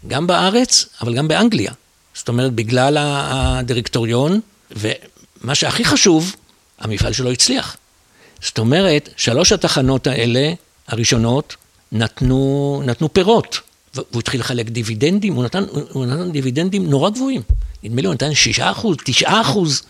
גם 0.08 0.26
בארץ, 0.26 0.86
אבל 1.02 1.14
גם 1.14 1.28
באנגליה. 1.28 1.72
זאת 2.14 2.28
אומרת, 2.28 2.52
בגלל 2.52 2.96
הדירקטוריון, 3.00 4.40
ומה 5.44 5.54
שהכי 5.54 5.84
חשוב, 5.84 6.36
המפעל 6.78 7.12
שלו 7.12 7.30
הצליח. 7.30 7.76
זאת 8.42 8.58
אומרת, 8.58 9.08
שלוש 9.16 9.52
התחנות 9.52 10.06
האלה, 10.06 10.52
הראשונות, 10.88 11.56
נתנו, 11.92 12.82
נתנו 12.86 13.12
פירות. 13.12 13.60
והוא 13.94 14.20
התחיל 14.20 14.40
לחלק 14.40 14.68
דיבידנדים, 14.68 15.34
הוא 15.34 15.44
נתן, 15.44 15.64
הוא 15.92 16.06
נתן 16.06 16.32
דיבידנדים 16.32 16.90
נורא 16.90 17.10
גבוהים. 17.10 17.42
נדמה 17.82 18.00
לי 18.00 18.06
הוא 18.06 18.14
נתן 18.14 18.34
שישה 18.34 18.70
אחוז, 18.70 18.96
תשעה 19.04 19.40
אחוז. 19.40 19.82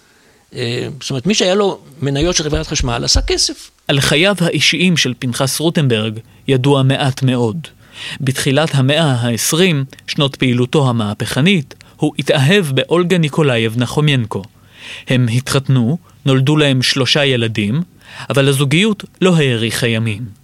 אה, 0.55 0.89
זאת 1.01 1.11
אומרת, 1.11 1.27
מי 1.27 1.35
שהיה 1.35 1.55
לו 1.55 1.79
מניות 2.03 2.37
של 2.37 2.45
חברת 2.45 2.67
חשמל 2.67 3.05
עשה 3.05 3.23
כסף. 3.23 3.71
על 3.89 4.01
חייו 4.01 4.37
האישיים 4.41 4.97
של 4.97 5.15
פנחס 5.19 5.61
רוטנברג 5.61 6.19
ידוע 6.49 6.83
מעט 6.83 7.23
מאוד. 7.23 7.67
בתחילת 8.21 8.75
המאה 8.75 9.13
ה-20, 9.13 9.75
שנות 10.07 10.37
פעילותו 10.37 10.89
המהפכנית, 10.89 11.75
הוא 11.97 12.13
התאהב 12.19 12.67
באולגה 12.67 13.19
ניקולאייבנה 13.19 13.79
חומיינקו. 13.79 14.43
הם 15.09 15.27
התחתנו, 15.29 15.99
נולדו 16.27 16.57
להם 16.57 16.83
שלושה 16.83 17.25
ילדים, 17.25 17.83
אבל 18.31 18.49
הזוגיות 18.49 19.05
לא 19.21 19.37
האריכה 19.37 19.87
ימים. 19.87 20.41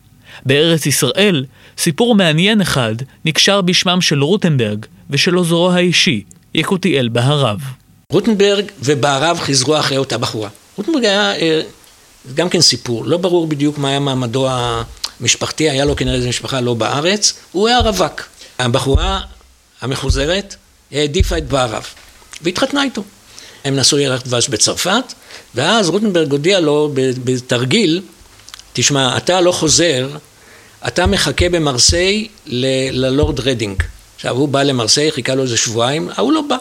בארץ 0.47 0.87
ישראל, 0.87 1.45
סיפור 1.79 2.15
מעניין 2.15 2.61
אחד 2.61 2.95
נקשר 3.25 3.61
בשמם 3.61 4.01
של 4.01 4.23
רוטנברג 4.23 4.87
ושל 5.11 5.35
עוזרו 5.35 5.71
האישי, 5.71 6.23
יקותיאל 6.55 7.09
בהרב. 7.09 7.61
רוטנברג 8.13 8.65
ובהרב 8.81 9.39
חיזרו 9.39 9.79
אחרי 9.79 9.97
אותה 9.99 10.19
בחורה. 10.19 10.49
רוטנברג 10.77 11.05
היה 11.05 11.37
אה, 11.37 11.61
גם 12.35 12.49
כן 12.49 12.61
סיפור, 12.61 13.05
לא 13.05 13.17
ברור 13.17 13.47
בדיוק 13.47 13.79
מה 13.79 13.89
היה 13.89 14.01
מעמדו 14.01 14.49
המשפחתי, 15.21 15.71
היה 15.71 15.85
לו 15.85 15.97
כנראה 15.97 16.17
איזו 16.17 16.29
משפחה 16.29 16.61
לא 16.61 16.75
בארץ, 16.75 17.35
הוא 17.53 17.69
היה 17.69 17.79
רווק. 17.79 18.23
הבחורה 18.59 19.21
המחוזרת 19.81 20.55
העדיפה 20.93 21.39
את 21.39 21.49
בהרב, 21.49 21.85
והתחתנה 22.43 22.83
איתו. 22.83 23.03
הם 23.67 23.77
נשאו 23.77 23.99
ירח 23.99 24.23
דבש 24.23 24.49
בצרפת, 24.49 25.05
ואז 25.55 25.89
רוטנברג 25.89 26.33
הודיע 26.33 26.61
לו 26.61 26.91
בתרגיל, 27.25 28.03
תשמע, 28.73 29.17
אתה 29.17 29.41
לא 29.41 29.53
חוזר, 29.53 30.09
אתה 30.87 31.07
מחכה 31.07 31.49
במרסיי 31.49 32.29
ללורד 32.47 33.41
רדינג. 33.41 33.83
עכשיו 34.17 34.37
הוא 34.37 34.49
בא 34.49 34.63
למרסיי, 34.63 35.13
חיכה 35.13 35.35
לו 35.35 35.43
איזה 35.43 35.57
שבועיים, 35.57 36.09
ההוא 36.17 36.33
לא 36.33 36.41
בא. 36.49 36.57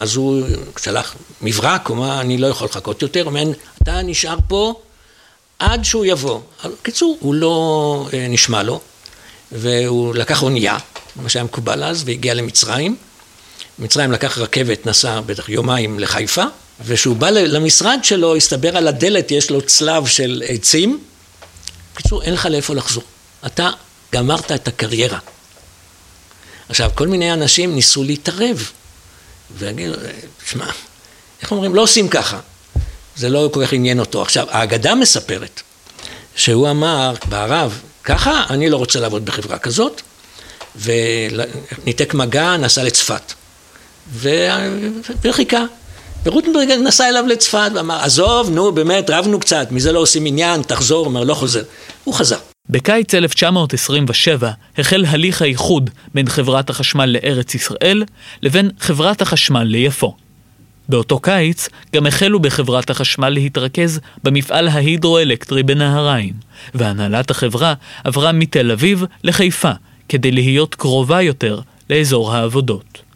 אז 0.00 0.16
הוא 0.16 0.42
שלח 0.78 1.14
מברק, 1.42 1.86
הוא 1.86 1.96
אמר, 1.96 2.20
אני 2.20 2.38
לא 2.38 2.46
יכול 2.46 2.66
לחכות 2.66 3.02
יותר, 3.02 3.20
הוא 3.20 3.28
אומר, 3.28 3.44
אתה 3.82 4.02
נשאר 4.02 4.36
פה 4.48 4.74
עד 5.58 5.84
שהוא 5.84 6.04
יבוא. 6.04 6.40
בקיצור, 6.64 7.16
הוא 7.20 7.34
לא 7.34 8.06
אה, 8.12 8.26
נשמע 8.28 8.62
לו, 8.62 8.80
והוא 9.52 10.14
לקח 10.14 10.42
אונייה, 10.42 10.78
מה 11.16 11.28
שהיה 11.28 11.44
מקובל 11.44 11.84
אז, 11.84 12.02
והגיע 12.06 12.34
למצרים. 12.34 12.96
במצרים 13.80 14.12
לקח 14.12 14.38
רכבת, 14.38 14.86
נסע 14.86 15.20
בטח 15.20 15.48
יומיים 15.48 15.98
לחיפה, 15.98 16.44
וכשהוא 16.84 17.16
בא 17.16 17.30
למשרד 17.30 17.98
שלו, 18.02 18.36
הסתבר 18.36 18.76
על 18.76 18.88
הדלת, 18.88 19.30
יש 19.30 19.50
לו 19.50 19.62
צלב 19.62 20.06
של 20.06 20.42
עצים. 20.46 21.04
בקיצור, 21.94 22.22
אין 22.22 22.34
לך 22.34 22.46
לאיפה 22.46 22.74
לחזור. 22.74 23.02
אתה 23.46 23.70
גמרת 24.12 24.52
את 24.52 24.68
הקריירה. 24.68 25.18
עכשיו, 26.68 26.90
כל 26.94 27.08
מיני 27.08 27.32
אנשים 27.32 27.74
ניסו 27.74 28.04
להתערב. 28.04 28.70
ויגידו, 29.58 29.94
שמע, 30.50 30.66
איך 31.42 31.52
אומרים? 31.52 31.74
לא 31.74 31.82
עושים 31.82 32.08
ככה. 32.08 32.40
זה 33.16 33.28
לא 33.28 33.50
כל 33.52 33.66
כך 33.66 33.72
עניין 33.72 34.00
אותו. 34.00 34.22
עכשיו, 34.22 34.46
האגדה 34.50 34.94
מספרת 34.94 35.62
שהוא 36.36 36.70
אמר 36.70 37.14
בערב, 37.28 37.80
ככה, 38.04 38.44
אני 38.50 38.70
לא 38.70 38.76
רוצה 38.76 39.00
לעבוד 39.00 39.24
בחברה 39.24 39.58
כזאת, 39.58 40.00
וניתק 40.76 42.14
מגע, 42.14 42.56
נסע 42.56 42.82
לצפת. 42.82 43.32
וחיכה. 45.22 45.64
ורוטנברג 46.24 46.70
נסע 46.70 47.08
אליו 47.08 47.24
לצפת 47.26 47.70
ואמר, 47.74 47.94
עזוב, 47.94 48.50
נו 48.50 48.72
באמת, 48.72 49.10
רבנו 49.10 49.40
קצת, 49.40 49.68
מזה 49.70 49.92
לא 49.92 49.98
עושים 49.98 50.26
עניין, 50.26 50.62
תחזור, 50.62 51.06
אומר, 51.06 51.24
לא 51.24 51.34
חוזר. 51.34 51.62
הוא 52.04 52.14
חזר. 52.14 52.36
בקיץ 52.68 53.14
1927 53.14 54.50
החל 54.78 55.04
הליך 55.08 55.42
האיחוד 55.42 55.90
בין 56.14 56.28
חברת 56.28 56.70
החשמל 56.70 57.06
לארץ 57.06 57.54
ישראל 57.54 58.04
לבין 58.42 58.70
חברת 58.80 59.22
החשמל 59.22 59.62
ליפו. 59.62 60.14
באותו 60.88 61.18
קיץ 61.18 61.68
גם 61.94 62.06
החלו 62.06 62.40
בחברת 62.40 62.90
החשמל 62.90 63.28
להתרכז 63.28 64.00
במפעל 64.24 64.68
ההידרואלקטרי 64.68 65.62
בנהריים, 65.62 66.32
והנהלת 66.74 67.30
החברה 67.30 67.74
עברה 68.04 68.32
מתל 68.32 68.70
אביב 68.70 69.04
לחיפה 69.24 69.72
כדי 70.08 70.30
להיות 70.30 70.74
קרובה 70.74 71.22
יותר 71.22 71.60
לאזור 71.90 72.34
העבודות. 72.34 73.09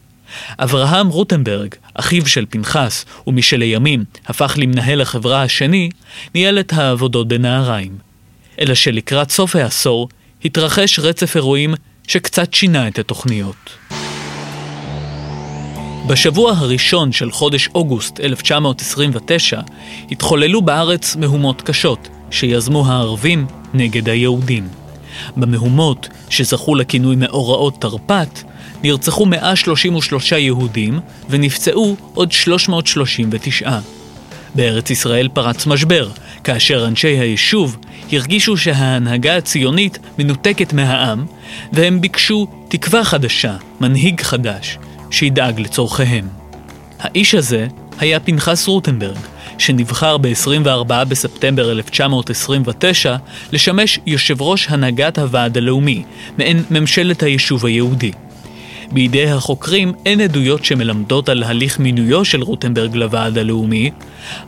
אברהם 0.59 1.09
רוטנברג, 1.09 1.75
אחיו 1.95 2.27
של 2.27 2.45
פנחס, 2.51 3.05
ומשלימים 3.27 4.05
הפך 4.27 4.55
למנהל 4.59 5.01
החברה 5.01 5.43
השני, 5.43 5.91
ניהל 6.35 6.61
את 6.61 6.73
העבודות 6.73 7.29
בנהריים. 7.29 7.99
אלא 8.61 8.75
שלקראת 8.75 9.31
סוף 9.31 9.57
העשור 9.57 10.09
התרחש 10.45 10.99
רצף 10.99 11.37
אירועים 11.37 11.75
שקצת 12.07 12.55
שינה 12.55 12.89
את 12.89 12.99
התוכניות. 12.99 13.71
בשבוע 16.07 16.53
הראשון 16.57 17.13
של 17.13 17.31
חודש 17.31 17.69
אוגוסט 17.75 18.21
1929 18.21 19.61
התחוללו 20.11 20.63
בארץ 20.63 21.17
מהומות 21.17 21.63
קשות 21.63 22.09
שיזמו 22.31 22.87
הערבים 22.87 23.47
נגד 23.75 24.09
היהודים. 24.09 24.69
במהומות, 25.37 26.09
שזכו 26.31 26.75
לכינוי 26.75 27.17
מאורעות 27.17 27.81
תרפ"ט, 27.81 28.43
נרצחו 28.85 29.27
133 29.27 30.33
יהודים 30.33 31.01
ונפצעו 31.29 31.97
עוד 32.15 32.33
339. 32.33 33.79
בארץ 34.55 34.91
ישראל 34.91 35.29
פרץ 35.29 35.67
משבר, 35.67 36.11
כאשר 36.45 36.87
אנשי 36.89 37.09
היישוב 37.09 37.77
הרגישו 38.13 38.57
שההנהגה 38.57 39.37
הציונית 39.37 39.99
מנותקת 40.19 40.73
מהעם, 40.73 41.27
והם 41.73 42.01
ביקשו 42.01 42.47
תקווה 42.69 43.05
חדשה, 43.05 43.57
מנהיג 43.81 44.21
חדש, 44.21 44.79
שידאג 45.11 45.61
לצורכיהם. 45.61 46.29
האיש 47.01 47.35
הזה 47.35 47.67
היה 47.99 48.21
פנחס 48.21 48.67
רוטנברג, 48.67 49.19
שנבחר 49.59 50.17
ב-24 50.17 51.05
בספטמבר 51.09 51.73
1929 51.73 53.17
לשמש 53.53 53.99
יושב 54.07 54.43
ראש 54.43 54.67
הנהגת 54.71 55.19
הוועד 55.19 55.57
הלאומי, 55.57 56.03
מעין 56.39 56.65
ממשלת 56.71 57.23
היישוב 57.23 57.67
היהודי. 57.67 58.13
בידי 58.93 59.31
החוקרים 59.31 59.93
אין 60.07 60.21
עדויות 60.21 60.65
שמלמדות 60.65 61.29
על 61.29 61.43
הליך 61.43 61.79
מינויו 61.79 62.25
של 62.25 62.43
רוטנברג 62.43 62.97
לוועד 62.97 63.39
הלאומי, 63.39 63.91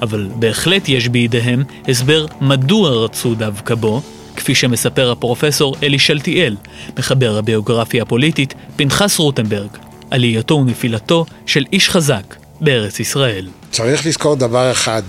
אבל 0.03 0.29
בהחלט 0.35 0.89
יש 0.89 1.09
בידיהם 1.09 1.65
הסבר 1.89 2.27
מדוע 2.41 2.91
רצו 2.91 3.35
דווקא 3.35 3.75
בו, 3.75 4.03
כפי 4.37 4.55
שמספר 4.55 5.11
הפרופסור 5.11 5.77
אלי 5.83 5.99
שלטיאל, 5.99 6.57
מחבר 6.99 7.37
הביוגרפיה 7.39 8.03
הפוליטית 8.03 8.55
פנחס 8.77 9.19
רוטנברג, 9.19 9.69
עלייתו 10.11 10.55
ונפילתו 10.55 11.27
של 11.47 11.65
איש 11.73 11.91
חזק 11.91 12.35
בארץ 12.61 13.01
ישראל. 13.01 13.49
צריך 13.71 14.07
לזכור 14.07 14.37
דבר 14.37 14.73
אחד, 14.73 15.03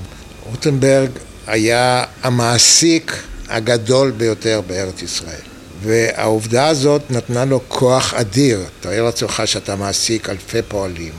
רוטנברג 0.52 1.10
היה 1.48 2.04
המעסיק 2.24 3.24
הגדול 3.50 4.12
ביותר 4.12 4.62
בארץ 4.68 5.02
ישראל. 5.02 5.57
והעובדה 5.82 6.68
הזאת 6.68 7.02
נתנה 7.10 7.46
לו 7.46 7.60
כוח 7.68 8.14
אדיר. 8.14 8.66
תאר 8.80 9.04
לעצמך 9.04 9.42
שאתה 9.46 9.76
מעסיק 9.76 10.30
אלפי 10.30 10.62
פועלים. 10.68 11.14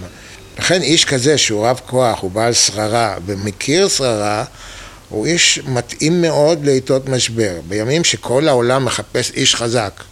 לכן 0.58 0.82
איש 0.82 1.04
כזה 1.04 1.38
שהוא 1.38 1.66
רב 1.66 1.80
כוח, 1.86 2.20
הוא 2.20 2.30
בעל 2.30 2.52
שררה 2.52 3.16
ומכיר 3.26 3.88
שררה, 3.88 4.44
הוא 5.08 5.26
איש 5.26 5.60
מתאים 5.66 6.22
מאוד 6.22 6.64
לעיתות 6.64 7.08
משבר. 7.08 7.60
בימים 7.68 8.04
שכל 8.04 8.48
העולם 8.48 8.84
מחפש 8.84 9.30
איש 9.30 9.54
חזק, 9.54 10.02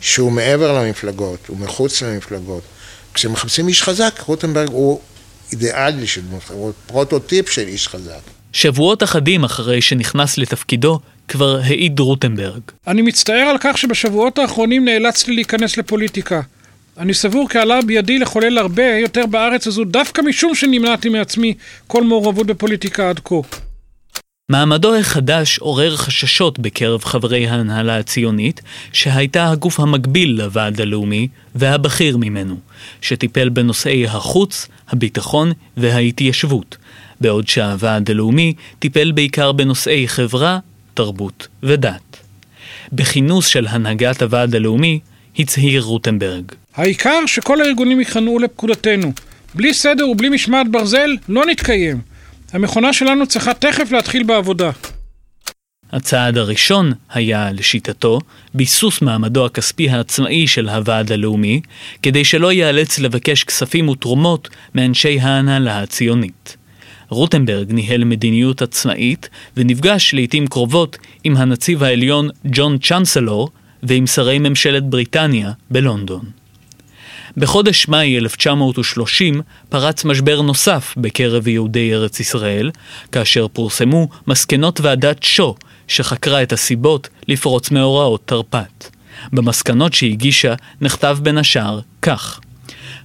שהוא 0.00 0.32
מעבר 0.32 0.82
למפלגות, 0.82 1.38
הוא 1.46 1.56
מחוץ 1.56 2.02
למפלגות. 2.02 2.62
כשמחפשים 3.14 3.68
איש 3.68 3.82
חזק, 3.82 4.20
רוטנברג 4.26 4.68
הוא 4.72 5.00
אידיאלי 5.52 6.06
של 6.06 6.22
מפלגות, 6.36 6.74
פרוטוטיפ 6.86 7.48
של 7.48 7.68
איש 7.68 7.88
חזק. 7.88 8.35
שבועות 8.56 9.02
אחדים 9.02 9.44
אחרי 9.44 9.80
שנכנס 9.82 10.38
לתפקידו, 10.38 11.00
כבר 11.28 11.60
העיד 11.64 12.00
רוטנברג. 12.00 12.60
אני 12.86 13.02
מצטער 13.02 13.46
על 13.48 13.56
כך 13.60 13.78
שבשבועות 13.78 14.38
האחרונים 14.38 14.84
נאלצתי 14.84 15.32
להיכנס 15.34 15.76
לפוליטיקה. 15.76 16.40
אני 16.98 17.14
סבור 17.14 17.48
כי 17.48 17.58
עלה 17.58 17.82
בידי 17.86 18.18
לחולל 18.18 18.58
הרבה 18.58 18.98
יותר 19.02 19.26
בארץ 19.26 19.66
הזו 19.66 19.84
דווקא 19.84 20.22
משום 20.22 20.54
שנמנעתי 20.54 21.08
מעצמי 21.08 21.54
כל 21.86 22.02
מעורבות 22.02 22.46
בפוליטיקה 22.46 23.10
עד 23.10 23.20
כה. 23.24 23.34
מעמדו 24.48 24.94
החדש 24.96 25.58
עורר 25.58 25.96
חששות 25.96 26.58
בקרב 26.58 27.04
חברי 27.04 27.48
ההנהלה 27.48 27.98
הציונית, 27.98 28.60
שהייתה 28.92 29.50
הגוף 29.50 29.80
המקביל 29.80 30.30
לוועד 30.30 30.80
הלאומי 30.80 31.28
והבכיר 31.54 32.16
ממנו, 32.16 32.56
שטיפל 33.00 33.48
בנושאי 33.48 34.06
החוץ, 34.06 34.68
הביטחון 34.88 35.52
וההתיישבות, 35.76 36.76
בעוד 37.20 37.48
שהוועד 37.48 38.10
הלאומי 38.10 38.54
טיפל 38.78 39.12
בעיקר 39.12 39.52
בנושאי 39.52 40.08
חברה, 40.08 40.58
תרבות 40.94 41.48
ודת. 41.62 42.16
בכינוס 42.92 43.46
של 43.46 43.66
הנהגת 43.66 44.22
הוועד 44.22 44.54
הלאומי 44.54 45.00
הצהיר 45.38 45.82
רוטנברג. 45.82 46.52
העיקר 46.74 47.26
שכל 47.26 47.60
הארגונים 47.60 48.00
ייכנעו 48.00 48.38
לפקודתנו. 48.38 49.12
בלי 49.54 49.74
סדר 49.74 50.08
ובלי 50.08 50.28
משמעת 50.28 50.70
ברזל 50.70 51.10
לא 51.28 51.46
נתקיים. 51.46 52.00
המכונה 52.52 52.92
שלנו 52.92 53.26
צריכה 53.26 53.54
תכף 53.54 53.92
להתחיל 53.92 54.22
בעבודה. 54.22 54.70
הצעד 55.92 56.38
הראשון 56.38 56.92
היה, 57.10 57.52
לשיטתו, 57.52 58.18
ביסוס 58.54 59.02
מעמדו 59.02 59.46
הכספי 59.46 59.90
העצמאי 59.90 60.46
של 60.46 60.68
הוועד 60.68 61.12
הלאומי, 61.12 61.60
כדי 62.02 62.24
שלא 62.24 62.52
ייאלץ 62.52 62.98
לבקש 62.98 63.44
כספים 63.44 63.88
ותרומות 63.88 64.48
מאנשי 64.74 65.20
ההנהלה 65.20 65.82
הציונית. 65.82 66.56
רוטנברג 67.08 67.72
ניהל 67.72 68.04
מדיניות 68.04 68.62
עצמאית 68.62 69.28
ונפגש 69.56 70.14
לעיתים 70.14 70.46
קרובות 70.46 70.98
עם 71.24 71.36
הנציב 71.36 71.82
העליון 71.82 72.28
ג'ון 72.44 72.78
צ'אנסלור 72.78 73.48
ועם 73.82 74.06
שרי 74.06 74.38
ממשלת 74.38 74.84
בריטניה 74.84 75.52
בלונדון. 75.70 76.24
בחודש 77.36 77.88
מאי 77.88 78.18
1930 78.18 79.40
פרץ 79.68 80.04
משבר 80.04 80.42
נוסף 80.42 80.94
בקרב 80.96 81.48
יהודי 81.48 81.94
ארץ 81.94 82.20
ישראל, 82.20 82.70
כאשר 83.12 83.46
פורסמו 83.48 84.08
מסקנות 84.26 84.80
ועדת 84.80 85.22
שו, 85.22 85.54
שחקרה 85.88 86.42
את 86.42 86.52
הסיבות 86.52 87.08
לפרוץ 87.28 87.70
מאורעות 87.70 88.22
תרפ"ט. 88.24 88.90
במסקנות 89.32 89.94
שהגישה 89.94 90.54
נכתב 90.80 91.18
בין 91.22 91.38
השאר 91.38 91.80
כך: 92.02 92.40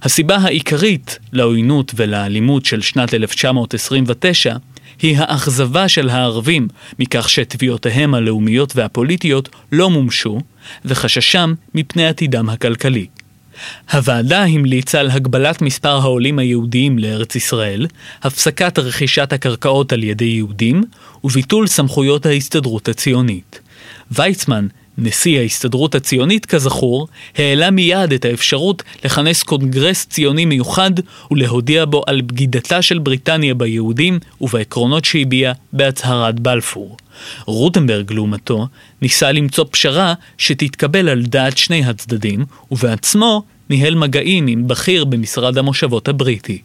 הסיבה 0.02 0.36
העיקרית 0.36 1.18
לעוינות 1.32 1.92
ולאלימות 1.96 2.64
של 2.64 2.80
שנת 2.80 3.14
1929 3.14 4.56
היא 5.02 5.16
האכזבה 5.18 5.88
של 5.88 6.08
הערבים 6.08 6.68
מכך 6.98 7.28
שתביעותיהם 7.28 8.14
הלאומיות 8.14 8.76
והפוליטיות 8.76 9.48
לא 9.72 9.90
מומשו, 9.90 10.38
וחששם 10.84 11.54
מפני 11.74 12.06
עתידם 12.06 12.48
הכלכלי. 12.48 13.06
הוועדה 13.92 14.44
המליצה 14.44 15.00
על 15.00 15.10
הגבלת 15.10 15.62
מספר 15.62 15.96
העולים 16.00 16.38
היהודיים 16.38 16.98
לארץ 16.98 17.36
ישראל, 17.36 17.86
הפסקת 18.22 18.78
רכישת 18.78 19.32
הקרקעות 19.32 19.92
על 19.92 20.02
ידי 20.04 20.24
יהודים 20.24 20.82
וביטול 21.24 21.66
סמכויות 21.66 22.26
ההסתדרות 22.26 22.88
הציונית. 22.88 23.60
ויצמן 24.10 24.66
נשיא 24.98 25.38
ההסתדרות 25.38 25.94
הציונית, 25.94 26.46
כזכור, 26.46 27.08
העלה 27.36 27.70
מיד 27.70 28.12
את 28.12 28.24
האפשרות 28.24 28.82
לכנס 29.04 29.42
קונגרס 29.42 30.06
ציוני 30.06 30.44
מיוחד 30.44 30.90
ולהודיע 31.30 31.84
בו 31.84 32.02
על 32.06 32.20
בגידתה 32.20 32.82
של 32.82 32.98
בריטניה 32.98 33.54
ביהודים 33.54 34.18
ובעקרונות 34.40 35.04
שהביע 35.04 35.52
בהצהרת 35.72 36.40
בלפור. 36.40 36.96
רוטנברג, 37.46 38.12
לעומתו, 38.12 38.66
ניסה 39.02 39.32
למצוא 39.32 39.64
פשרה 39.70 40.14
שתתקבל 40.38 41.08
על 41.08 41.22
דעת 41.22 41.58
שני 41.58 41.84
הצדדים, 41.84 42.44
ובעצמו 42.70 43.42
ניהל 43.70 43.94
מגעים 43.94 44.46
עם 44.46 44.68
בכיר 44.68 45.04
במשרד 45.04 45.58
המושבות 45.58 46.08
הבריטי. 46.08 46.58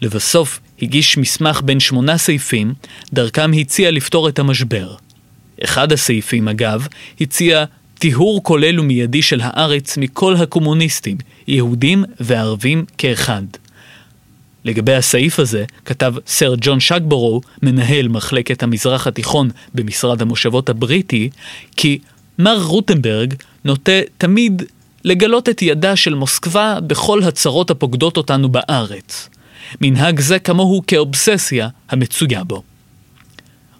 לבסוף 0.00 0.60
הגיש 0.82 1.18
מסמך 1.18 1.62
בין 1.64 1.80
שמונה 1.80 2.18
סעיפים, 2.18 2.74
דרכם 3.12 3.50
הציע 3.60 3.90
לפתור 3.90 4.28
את 4.28 4.38
המשבר. 4.38 4.94
אחד 5.64 5.92
הסעיפים, 5.92 6.48
אגב, 6.48 6.86
הציע 7.20 7.64
טיהור 7.98 8.42
כולל 8.42 8.80
ומיידי 8.80 9.22
של 9.22 9.40
הארץ 9.42 9.96
מכל 9.96 10.36
הקומוניסטים, 10.36 11.16
יהודים 11.48 12.04
וערבים 12.20 12.84
כאחד. 12.98 13.42
לגבי 14.64 14.94
הסעיף 14.94 15.38
הזה, 15.38 15.64
כתב 15.84 16.14
סר 16.26 16.54
ג'ון 16.60 16.80
שקבורו, 16.80 17.40
מנהל 17.62 18.08
מחלקת 18.08 18.62
המזרח 18.62 19.06
התיכון 19.06 19.50
במשרד 19.74 20.22
המושבות 20.22 20.68
הבריטי, 20.68 21.30
כי 21.76 21.98
מר 22.38 22.62
רוטנברג 22.62 23.34
נוטה 23.64 24.00
תמיד 24.18 24.62
לגלות 25.04 25.48
את 25.48 25.62
ידה 25.62 25.96
של 25.96 26.14
מוסקבה 26.14 26.78
בכל 26.86 27.22
הצרות 27.22 27.70
הפוקדות 27.70 28.16
אותנו 28.16 28.48
בארץ. 28.48 29.28
מנהג 29.80 30.20
זה 30.20 30.38
כמוהו 30.38 30.82
כאובססיה 30.86 31.68
המצויה 31.90 32.44
בו. 32.44 32.62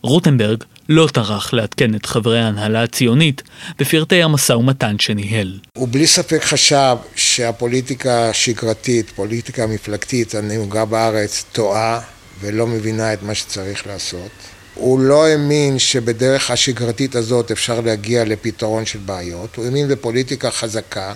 רוטנברג 0.03 0.65
לא 0.89 1.09
טרח 1.13 1.53
לעדכן 1.53 1.95
את 1.95 2.07
חברי 2.07 2.41
ההנהלה 2.41 2.83
הציונית 2.83 3.43
בפרטי 3.79 4.23
המשא 4.23 4.53
ומתן 4.53 4.99
שניהל. 4.99 5.59
הוא 5.77 5.89
בלי 5.91 6.07
ספק 6.07 6.43
חשב 6.45 6.97
שהפוליטיקה 7.17 8.31
השגרתית, 8.31 9.11
פוליטיקה 9.11 9.63
המפלגתית 9.63 10.35
הנהוגה 10.35 10.85
בארץ, 10.85 11.45
טועה 11.53 12.01
ולא 12.41 12.67
מבינה 12.67 13.13
את 13.13 13.23
מה 13.23 13.35
שצריך 13.35 13.87
לעשות. 13.87 14.31
הוא 14.75 15.01
לא 15.01 15.27
האמין 15.27 15.79
שבדרך 15.79 16.51
השגרתית 16.51 17.15
הזאת 17.15 17.51
אפשר 17.51 17.81
להגיע 17.81 18.25
לפתרון 18.25 18.87
של 18.87 18.99
בעיות, 18.99 19.57
הוא 19.57 19.65
האמין 19.65 19.89
בפוליטיקה 19.89 20.51
חזקה 20.51 21.15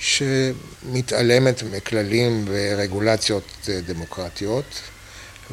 שמתעלמת 0.00 1.62
מכללים 1.72 2.44
ורגולציות 2.48 3.68
אה, 3.68 3.80
דמוקרטיות 3.86 4.64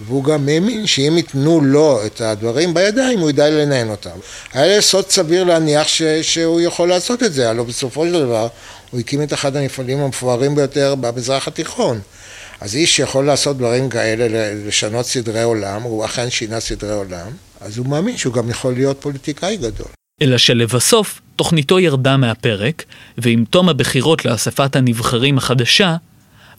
והוא 0.05 0.23
גם 0.23 0.49
האמין 0.49 0.87
שאם 0.87 1.13
ייתנו 1.17 1.61
לו 1.61 2.05
את 2.05 2.21
הדברים 2.21 2.73
בידיים, 2.73 3.19
הוא 3.19 3.29
ידע 3.29 3.49
לנהל 3.49 3.89
אותם. 3.89 4.19
היה 4.53 4.77
יסוד 4.77 5.09
סביר 5.09 5.43
להניח 5.43 5.87
ש, 5.87 6.01
שהוא 6.21 6.61
יכול 6.61 6.89
לעשות 6.89 7.23
את 7.23 7.33
זה, 7.33 7.49
הלוא 7.49 7.65
בסופו 7.65 8.05
של 8.05 8.11
דבר 8.11 8.47
הוא 8.91 8.99
הקים 8.99 9.23
את 9.23 9.33
אחד 9.33 9.55
המפעלים 9.55 9.99
המפוארים 9.99 10.55
ביותר 10.55 10.95
במזרח 10.95 11.47
התיכון. 11.47 11.99
אז 12.61 12.75
איש 12.75 12.95
שיכול 12.95 13.25
לעשות 13.25 13.57
דברים 13.57 13.89
כאלה, 13.89 14.53
לשנות 14.67 15.05
סדרי 15.05 15.43
עולם, 15.43 15.81
הוא 15.81 16.05
אכן 16.05 16.29
שינה 16.29 16.59
סדרי 16.59 16.93
עולם, 16.93 17.27
אז 17.61 17.77
הוא 17.77 17.85
מאמין 17.87 18.17
שהוא 18.17 18.33
גם 18.33 18.49
יכול 18.49 18.73
להיות 18.73 18.97
פוליטיקאי 19.01 19.57
גדול. 19.57 19.87
אלא 20.21 20.37
שלבסוף, 20.37 21.21
תוכניתו 21.35 21.79
ירדה 21.79 22.17
מהפרק, 22.17 22.83
ועם 23.17 23.45
תום 23.49 23.69
הבחירות 23.69 24.25
לאספת 24.25 24.75
הנבחרים 24.75 25.37
החדשה, 25.37 25.95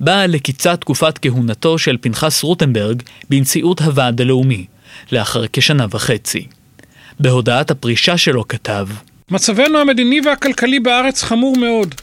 באה 0.01 0.27
לקיצה 0.27 0.77
תקופת 0.77 1.19
כהונתו 1.19 1.79
של 1.79 1.97
פנחס 2.01 2.43
רוטנברג 2.43 3.03
בנשיאות 3.31 3.81
הוועד 3.81 4.21
הלאומי, 4.21 4.67
לאחר 5.13 5.45
כשנה 5.53 5.87
וחצי. 5.91 6.47
בהודעת 7.21 7.71
הפרישה 7.71 8.17
שלו 8.17 8.49
כתב 8.49 8.89
מצבנו 9.31 9.79
המדיני 9.79 10.21
והכלכלי 10.25 10.81
בארץ 10.81 11.23
חמור 11.23 11.57
מאוד. 11.57 11.95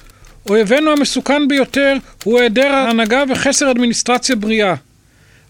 אויבינו 0.50 0.92
המסוכן 0.92 1.48
ביותר 1.48 1.98
הוא 2.24 2.40
היעדר 2.40 2.68
ההנהגה 2.68 3.24
וחסר 3.30 3.72
אדמיניסטרציה 3.72 4.36
בריאה. 4.36 4.76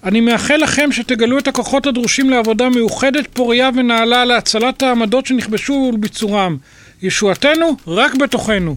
אני 0.04 0.22
מאחל 0.22 0.56
לכם 0.56 0.92
שתגלו 0.92 1.40
את 1.40 1.48
הכוחות 1.48 1.88
הדרושים 1.88 2.30
לעבודה 2.30 2.70
מאוחדת, 2.70 3.28
פוריה 3.34 3.70
ונעלה 3.76 4.26
להצלת 4.26 4.84
העמדות 4.84 5.26
שנכבשו 5.26 5.74
ולביצורם. 5.74 6.58
ישועתנו 7.02 7.78
רק 7.88 8.16
בתוכנו. 8.16 8.76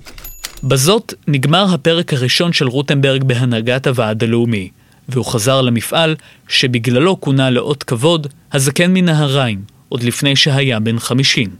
בזאת 0.64 1.14
נגמר 1.27 1.66
הפרק 1.75 2.12
הראשון 2.12 2.53
של 2.53 2.68
רוטנברג 2.68 3.25
בהנהגת 3.25 3.87
הוועד 3.87 4.25
הלאומי, 4.25 4.68
והוא 5.09 5.25
חזר 5.25 5.61
למפעל 5.61 6.16
שבגללו 6.49 7.21
כונה 7.21 7.51
לאות 7.51 7.83
כבוד 7.83 8.27
הזקן 8.53 8.94
מנהריים, 8.94 9.62
עוד 9.88 10.03
לפני 10.03 10.37
שהיה 10.37 10.81
בן 10.81 10.99
חמישים. 10.99 11.51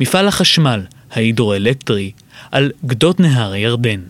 מפעל 0.00 0.28
החשמל, 0.28 0.80
ההידרואלקטרי, 1.12 2.10
על 2.50 2.70
גדות 2.86 3.20
נהר 3.20 3.52
הירדן. 3.52 4.00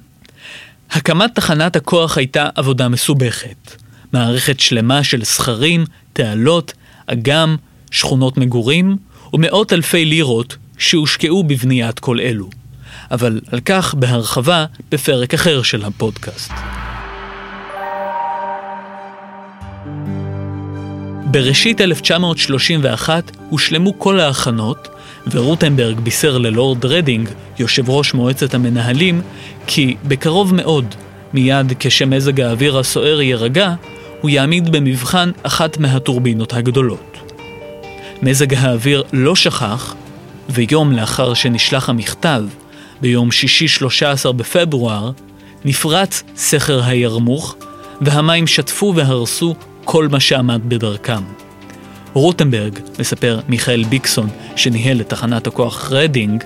הקמת 0.90 1.34
תחנת 1.34 1.76
הכוח 1.76 2.18
הייתה 2.18 2.48
עבודה 2.54 2.88
מסובכת. 2.88 3.76
מערכת 4.12 4.60
שלמה 4.60 5.04
של 5.04 5.24
סכרים, 5.24 5.84
תעלות, 6.12 6.72
אגם, 7.06 7.56
שכונות 7.90 8.38
מגורים 8.38 8.96
ומאות 9.32 9.72
אלפי 9.72 10.04
לירות 10.04 10.56
שהושקעו 10.78 11.44
בבניית 11.44 11.98
כל 11.98 12.20
אלו. 12.20 12.63
אבל 13.10 13.40
על 13.52 13.60
כך 13.60 13.94
בהרחבה 13.94 14.64
בפרק 14.92 15.34
אחר 15.34 15.62
של 15.62 15.84
הפודקאסט. 15.84 16.52
בראשית 21.34 21.80
1931 21.80 23.30
הושלמו 23.50 23.98
כל 23.98 24.20
ההכנות, 24.20 24.88
ורוטנברג 25.30 26.00
בישר 26.00 26.38
ללורד 26.38 26.84
רדינג, 26.84 27.28
יושב 27.58 27.90
ראש 27.90 28.14
מועצת 28.14 28.54
המנהלים, 28.54 29.20
כי 29.66 29.96
בקרוב 30.04 30.54
מאוד, 30.54 30.94
מיד 31.32 31.72
כשמזג 31.80 32.40
האוויר 32.40 32.78
הסוער 32.78 33.20
יירגע, 33.20 33.74
הוא 34.20 34.30
יעמיד 34.30 34.72
במבחן 34.72 35.30
אחת 35.42 35.78
מהטורבינות 35.78 36.52
הגדולות. 36.52 37.18
מזג 38.22 38.54
האוויר 38.54 39.02
לא 39.12 39.36
שכח, 39.36 39.94
ויום 40.48 40.92
לאחר 40.92 41.34
שנשלח 41.34 41.88
המכתב, 41.88 42.42
ביום 43.04 43.30
שישי 43.32 43.68
13 43.68 44.32
בפברואר, 44.32 45.10
נפרץ 45.64 46.22
סכר 46.36 46.82
הירמוך, 46.84 47.56
והמים 48.00 48.46
שטפו 48.46 48.92
והרסו 48.96 49.54
כל 49.84 50.08
מה 50.08 50.20
שעמד 50.20 50.60
בדרכם. 50.68 51.22
רוטנברג, 52.12 52.78
מספר 52.98 53.40
מיכאל 53.48 53.84
ביקסון, 53.84 54.28
שניהל 54.56 55.00
את 55.00 55.08
תחנת 55.08 55.46
הכוח 55.46 55.92
רדינג, 55.92 56.44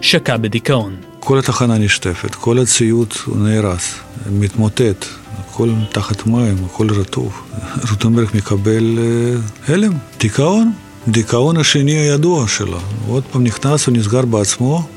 שקע 0.00 0.36
בדיכאון. 0.36 0.96
כל 1.18 1.38
התחנה 1.38 1.78
נשטפת, 1.78 2.34
כל 2.34 2.58
הציוד 2.58 3.14
נהרס, 3.34 3.94
מתמוטט, 4.30 5.06
הכל 5.38 5.70
תחת 5.92 6.26
מים, 6.26 6.56
הכל 6.66 6.88
רטוב. 6.90 7.42
רוטנברג 7.90 8.28
מקבל 8.34 8.98
אה, 8.98 9.74
הלם, 9.74 9.92
דיכאון. 10.20 10.72
דיכאון 11.08 11.56
השני 11.56 11.92
הידוע 11.92 12.48
שלו. 12.48 12.78
עוד 13.08 13.22
פעם 13.30 13.44
נכנס 13.44 13.88
ונסגר 13.88 14.22
בעצמו, 14.22 14.88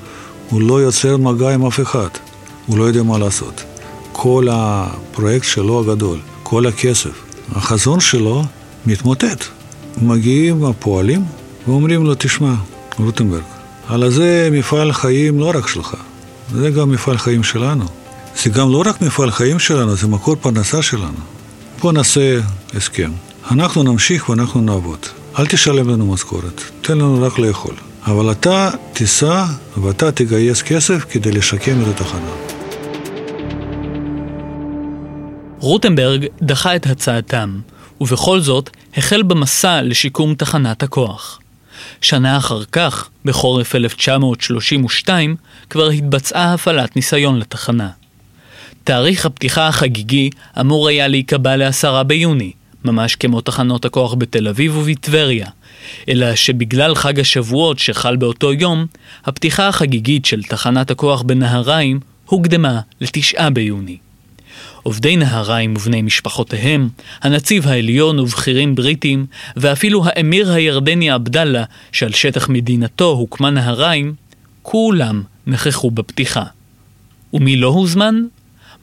הוא 0.53 0.61
לא 0.61 0.81
יוצר 0.81 1.17
מגע 1.17 1.53
עם 1.53 1.65
אף 1.65 1.79
אחד, 1.79 2.07
הוא 2.65 2.77
לא 2.77 2.83
יודע 2.83 3.03
מה 3.03 3.17
לעשות. 3.17 3.63
כל 4.11 4.47
הפרויקט 4.51 5.45
שלו 5.45 5.79
הגדול, 5.79 6.19
כל 6.43 6.65
הכסף, 6.65 7.11
החזון 7.55 7.99
שלו 7.99 8.43
מתמוטט. 8.85 9.45
מגיעים 10.01 10.65
הפועלים 10.65 11.25
ואומרים 11.67 12.05
לו, 12.05 12.13
תשמע, 12.17 12.53
רוטנברג, 12.99 13.41
על 13.87 14.09
זה 14.09 14.49
מפעל 14.51 14.93
חיים 14.93 15.39
לא 15.39 15.51
רק 15.55 15.67
שלך, 15.67 15.95
זה 16.51 16.69
גם 16.69 16.91
מפעל 16.91 17.17
חיים 17.17 17.43
שלנו. 17.43 17.85
זה 18.43 18.49
גם 18.49 18.71
לא 18.71 18.83
רק 18.85 19.01
מפעל 19.01 19.31
חיים 19.31 19.59
שלנו, 19.59 19.95
זה 19.95 20.07
מקור 20.07 20.35
פרנסה 20.35 20.81
שלנו. 20.81 21.23
בוא 21.81 21.91
נעשה 21.91 22.39
הסכם. 22.73 23.11
אנחנו 23.51 23.83
נמשיך 23.83 24.29
ואנחנו 24.29 24.61
נעבוד. 24.61 24.99
אל 25.39 25.45
תשלם 25.45 25.89
לנו 25.89 26.13
משכורת, 26.13 26.61
תן 26.81 26.97
לנו 26.97 27.21
רק 27.21 27.39
לאכול. 27.39 27.75
אבל 28.05 28.31
אתה 28.31 28.69
תיסע 28.93 29.45
ואתה 29.77 30.11
תגייס 30.11 30.61
כסף 30.61 31.05
כדי 31.09 31.31
לשקם 31.31 31.81
את 31.81 31.87
התחנה. 31.87 32.31
רוטנברג 35.59 36.25
דחה 36.41 36.75
את 36.75 36.85
הצעתם, 36.85 37.59
ובכל 38.01 38.39
זאת 38.39 38.69
החל 38.97 39.23
במסע 39.23 39.81
לשיקום 39.81 40.35
תחנת 40.35 40.83
הכוח. 40.83 41.39
שנה 42.01 42.37
אחר 42.37 42.63
כך, 42.71 43.09
בחורף 43.25 43.75
1932, 43.75 45.35
כבר 45.69 45.89
התבצעה 45.89 46.53
הפעלת 46.53 46.95
ניסיון 46.95 47.39
לתחנה. 47.39 47.89
תאריך 48.83 49.25
הפתיחה 49.25 49.67
החגיגי 49.67 50.29
אמור 50.59 50.87
היה 50.87 51.07
להיקבע 51.07 51.55
לעשרה 51.55 52.03
ביוני, 52.03 52.51
ממש 52.85 53.15
כמו 53.15 53.41
תחנות 53.41 53.85
הכוח 53.85 54.13
בתל 54.13 54.47
אביב 54.47 54.77
ובטבריה, 54.77 55.47
אלא 56.09 56.35
שבגלל 56.35 56.95
חג 56.95 57.19
השבועות 57.19 57.79
שחל 57.79 58.15
באותו 58.15 58.53
יום, 58.53 58.85
הפתיחה 59.25 59.67
החגיגית 59.67 60.25
של 60.25 60.43
תחנת 60.43 60.91
הכוח 60.91 61.21
בנהריים 61.21 61.99
הוקדמה 62.25 62.79
לתשעה 63.01 63.49
ביוני. 63.49 63.97
עובדי 64.83 65.17
נהריים 65.17 65.75
ובני 65.75 66.01
משפחותיהם, 66.01 66.89
הנציב 67.21 67.67
העליון 67.67 68.19
ובכירים 68.19 68.75
בריטים, 68.75 69.25
ואפילו 69.55 70.03
האמיר 70.05 70.51
הירדני 70.51 71.09
עבדאללה, 71.09 71.63
שעל 71.91 72.11
שטח 72.11 72.49
מדינתו 72.49 73.09
הוקמה 73.09 73.49
נהריים, 73.49 74.13
כולם 74.61 75.23
נכחו 75.47 75.91
בפתיחה. 75.91 76.43
ומי 77.33 77.55
לא 77.55 77.67
הוזמן? 77.67 78.21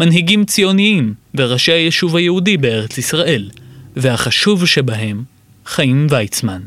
מנהיגים 0.01 0.45
ציוניים 0.45 1.15
וראשי 1.35 1.73
היישוב 1.73 2.17
היהודי 2.17 2.57
בארץ 2.57 2.99
ישראל, 2.99 3.51
והחשוב 3.97 4.67
שבהם, 4.67 5.25
חיים 5.67 6.07
ויצמן. 6.11 6.61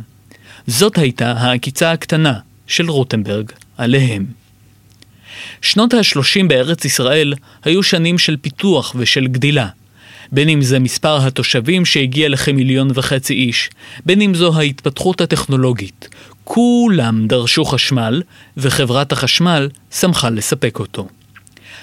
זאת 0.67 0.97
הייתה 0.97 1.31
העקיצה 1.31 1.91
הקטנה 1.91 2.39
של 2.67 2.89
רוטנברג 2.89 3.51
עליהם. 3.77 4.25
שנות 5.61 5.93
ה-30 5.93 6.47
בארץ 6.47 6.85
ישראל 6.85 7.33
היו 7.63 7.83
שנים 7.83 8.17
של 8.17 8.37
פיתוח 8.37 8.95
ושל 8.97 9.27
גדילה. 9.27 9.67
בין 10.31 10.49
אם 10.49 10.61
זה 10.61 10.79
מספר 10.79 11.27
התושבים 11.27 11.85
שהגיע 11.85 12.29
לכמיליון 12.29 12.91
וחצי 12.93 13.33
איש, 13.33 13.69
בין 14.05 14.21
אם 14.21 14.35
זו 14.35 14.59
ההתפתחות 14.59 15.21
הטכנולוגית. 15.21 16.09
כולם 16.43 17.27
דרשו 17.27 17.65
חשמל, 17.65 18.21
וחברת 18.57 19.11
החשמל 19.11 19.69
שמחה 19.91 20.29
לספק 20.29 20.79
אותו. 20.79 21.07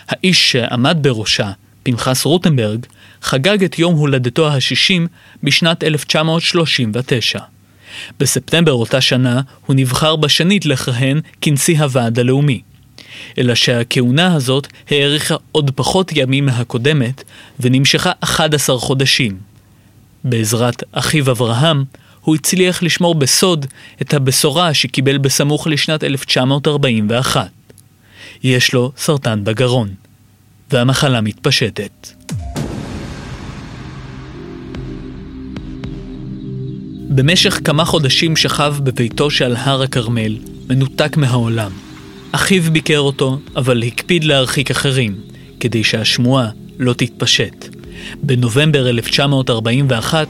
האיש 0.08 0.52
שעמד 0.52 0.98
בראשה, 1.00 1.50
פנחס 1.82 2.24
רוטנברג, 2.24 2.86
חגג 3.22 3.64
את 3.64 3.78
יום 3.78 3.94
הולדתו 3.94 4.48
ה-60 4.48 5.08
בשנת 5.42 5.84
1939. 5.84 7.40
בספטמבר 8.20 8.72
אותה 8.72 9.00
שנה 9.00 9.40
הוא 9.66 9.76
נבחר 9.76 10.16
בשנית 10.16 10.66
לכהן 10.66 11.20
כנשיא 11.40 11.78
הוועד 11.78 12.18
הלאומי. 12.18 12.60
אלא 13.38 13.54
שהכהונה 13.54 14.34
הזאת 14.34 14.66
האריכה 14.90 15.34
עוד 15.52 15.70
פחות 15.74 16.12
ימים 16.14 16.46
מהקודמת 16.46 17.24
ונמשכה 17.60 18.12
11 18.20 18.78
חודשים. 18.78 19.38
בעזרת 20.24 20.82
אחיו 20.92 21.30
אברהם, 21.30 21.84
הוא 22.20 22.34
הצליח 22.34 22.82
לשמור 22.82 23.14
בסוד 23.14 23.66
את 24.02 24.14
הבשורה 24.14 24.74
שקיבל 24.74 25.18
בסמוך 25.18 25.66
לשנת 25.66 26.04
1941. 26.04 27.48
יש 28.42 28.74
לו 28.74 28.92
סרטן 28.96 29.44
בגרון, 29.44 29.88
והמחלה 30.70 31.20
מתפשטת. 31.20 32.08
במשך 37.12 37.60
כמה 37.64 37.84
חודשים 37.84 38.36
שכב 38.36 38.74
בביתו 38.82 39.30
שעל 39.30 39.56
הר 39.56 39.82
הכרמל, 39.82 40.36
מנותק 40.68 41.16
מהעולם. 41.16 41.70
אחיו 42.32 42.62
ביקר 42.62 42.98
אותו, 42.98 43.38
אבל 43.56 43.82
הקפיד 43.82 44.24
להרחיק 44.24 44.70
אחרים, 44.70 45.14
כדי 45.60 45.84
שהשמועה 45.84 46.48
לא 46.78 46.92
תתפשט. 46.92 47.68
בנובמבר 48.22 48.88
1941 48.88 50.28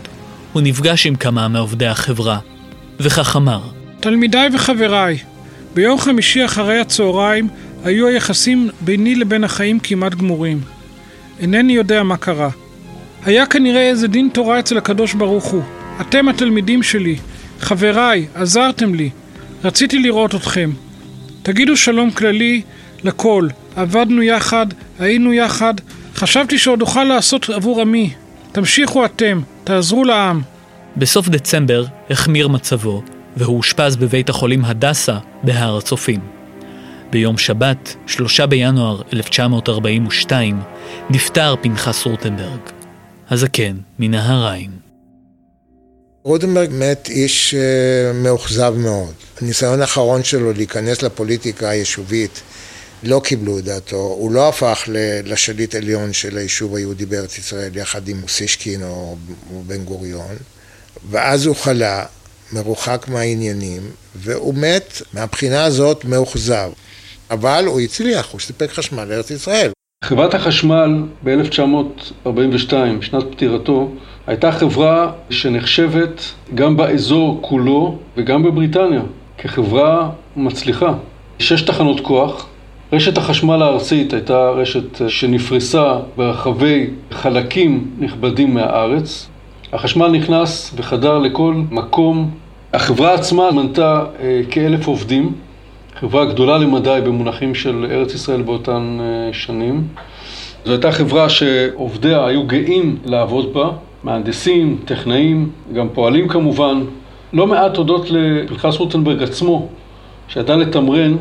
הוא 0.53 0.63
נפגש 0.63 1.07
עם 1.07 1.17
כמה 1.17 1.49
מעובדי 1.49 1.87
החברה, 1.87 2.39
וכך 3.01 3.37
אמר: 3.37 3.61
תלמידיי 4.01 4.49
וחבריי, 4.55 5.19
ביום 5.75 5.99
חמישי 5.99 6.45
אחרי 6.45 6.81
הצהריים 6.81 7.49
היו 7.85 8.07
היחסים 8.07 8.71
ביני 8.81 9.15
לבין 9.15 9.45
החיים 9.45 9.79
כמעט 9.81 10.15
גמורים. 10.15 10.61
אינני 11.41 11.73
יודע 11.73 12.03
מה 12.03 12.17
קרה. 12.17 12.51
היה 13.25 13.47
כנראה 13.47 13.89
איזה 13.89 14.09
דין 14.09 14.29
תורה 14.33 14.59
אצל 14.59 14.79
הקדוש 14.79 15.15
ברוך 15.15 15.45
הוא. 15.45 15.80
אתם 16.01 16.29
התלמידים 16.29 16.83
שלי, 16.83 17.17
חבריי, 17.61 18.27
עזרתם 18.35 18.95
לי. 18.95 19.11
רציתי 19.65 19.99
לראות 19.99 20.35
אתכם. 20.35 20.71
תגידו 21.43 21.77
שלום 21.77 22.11
כללי 22.11 22.63
לכל. 23.05 23.49
עבדנו 23.77 24.23
יחד, 24.23 24.67
היינו 24.99 25.33
יחד. 25.33 25.75
חשבתי 26.15 26.59
שעוד 26.59 26.81
אוכל 26.81 27.05
לעשות 27.05 27.51
עבור 27.51 27.81
עמי. 27.81 28.11
תמשיכו 28.53 29.05
אתם, 29.05 29.41
תעזרו 29.65 30.05
לעם. 30.05 30.41
בסוף 30.97 31.29
דצמבר 31.29 31.85
החמיר 32.11 32.49
מצבו, 32.49 33.03
והוא 33.37 33.57
אושפז 33.57 33.97
בבית 33.97 34.29
החולים 34.29 34.65
הדסה 34.65 35.19
בהר 35.43 35.77
הצופים. 35.77 36.21
ביום 37.11 37.39
שבת, 37.39 37.97
3 38.07 38.41
בינואר 38.41 39.03
1942, 39.13 40.61
נפטר 41.11 41.55
פנחס 41.61 42.07
רוטנברג, 42.07 42.61
הזקן 43.31 43.77
מנהריים. 43.99 44.90
רוטנברג 46.23 46.71
מת 46.73 47.09
איש 47.09 47.55
אה, 47.55 48.13
מאוכזב 48.13 48.75
מאוד. 48.77 49.13
הניסיון 49.43 49.81
האחרון 49.81 50.25
שלו 50.25 50.53
להיכנס 50.53 51.03
לפוליטיקה 51.03 51.69
היישובית 51.69 52.41
לא 53.03 53.21
קיבלו 53.25 53.59
את 53.59 53.65
דעתו, 53.65 53.97
הוא 53.97 54.33
לא 54.33 54.49
הפך 54.49 54.89
לשליט 55.25 55.75
עליון 55.75 56.13
של 56.13 56.37
היישוב 56.37 56.75
היהודי 56.75 57.07
בארץ 57.07 57.39
ישראל 57.39 57.77
יחד 57.77 58.09
עם 58.09 58.21
מוסישקין 58.21 58.83
או 58.83 59.17
בן 59.67 59.85
גוריון, 59.85 60.37
ואז 61.11 61.47
הוא 61.47 61.57
חלה, 61.57 62.05
מרוחק 62.53 63.07
מהעניינים, 63.09 63.83
והוא 64.17 64.55
מת 64.55 65.03
מהבחינה 65.15 65.65
הזאת 65.65 66.05
מאוכזב. 66.05 66.71
אבל 67.31 67.65
הוא 67.67 67.81
הצליח, 67.81 68.33
הוא 68.33 68.41
סיפק 68.41 68.71
חשמל 68.71 69.05
לארץ 69.05 69.31
ישראל. 69.31 69.71
חברת 70.05 70.35
החשמל 70.35 71.03
ב-1942, 71.25 72.73
שנת 73.01 73.25
פטירתו, 73.33 73.93
הייתה 74.31 74.53
חברה 74.53 75.11
שנחשבת 75.31 76.33
גם 76.55 76.77
באזור 76.77 77.39
כולו 77.41 77.99
וגם 78.17 78.43
בבריטניה 78.43 79.01
כחברה 79.39 80.11
מצליחה. 80.37 80.93
שש 81.39 81.63
תחנות 81.63 82.01
כוח, 82.01 82.47
רשת 82.93 83.19
החשמל 83.19 83.63
הארצית 83.63 84.13
הייתה 84.13 84.51
רשת 84.51 85.09
שנפרסה 85.09 85.97
ברחבי 86.17 86.87
חלקים 87.11 87.91
נכבדים 87.99 88.55
מהארץ. 88.55 89.29
החשמל 89.73 90.09
נכנס 90.09 90.75
וחדר 90.77 91.19
לכל 91.19 91.55
מקום. 91.71 92.31
החברה 92.73 93.15
עצמה 93.15 93.51
מנתה 93.51 94.05
אה, 94.21 94.41
כאלף 94.51 94.87
עובדים, 94.87 95.33
חברה 96.01 96.25
גדולה 96.25 96.59
למדי 96.59 97.01
במונחים 97.05 97.55
של 97.55 97.87
ארץ 97.91 98.15
ישראל 98.15 98.43
באותן 98.43 98.99
אה, 99.01 99.33
שנים. 99.33 99.85
זו 100.65 100.73
הייתה 100.73 100.93
חברה 100.93 101.29
שעובדיה 101.29 102.27
היו 102.27 102.47
גאים 102.47 102.97
לעבוד 103.05 103.55
בה, 103.55 103.71
מהנדסים, 104.05 104.79
טכנאים, 104.85 105.51
גם 105.75 105.89
פועלים 105.95 106.29
כמובן. 106.29 106.85
לא 107.33 107.47
מעט 107.47 107.77
הודות 107.77 108.11
לפנחס 108.11 108.77
רוטנברג 108.77 109.23
עצמו, 109.23 109.69
שידע 110.29 110.57
לתמרן 110.57 111.17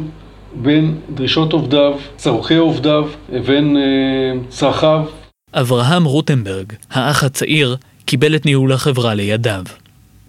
בין 0.56 0.96
דרישות 1.14 1.54
עובדיו, 1.54 1.94
צורכי 2.18 2.56
עובדיו, 2.56 3.08
לבין 3.32 3.78
אה, 3.78 4.40
צרכיו. 4.50 5.06
אברהם 5.54 6.04
רוטנברג, 6.04 6.74
האח 6.92 7.24
הצעיר, 7.24 7.76
קיבל 8.06 8.36
את 8.36 8.46
ניהול 8.46 8.74
החברה 8.74 9.14
לידיו. 9.14 9.64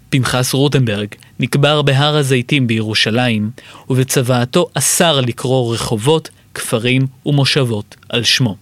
פנחס 0.09 0.53
רוטנברג 0.53 1.07
נקבר 1.39 1.81
בהר 1.81 2.17
הזיתים 2.17 2.67
בירושלים, 2.67 3.51
ובצוואתו 3.89 4.67
אסר 4.73 5.21
לקרוא 5.21 5.73
רחובות, 5.73 6.29
כפרים 6.53 7.07
ומושבות 7.25 7.95
על 8.09 8.23
שמו. 8.23 8.55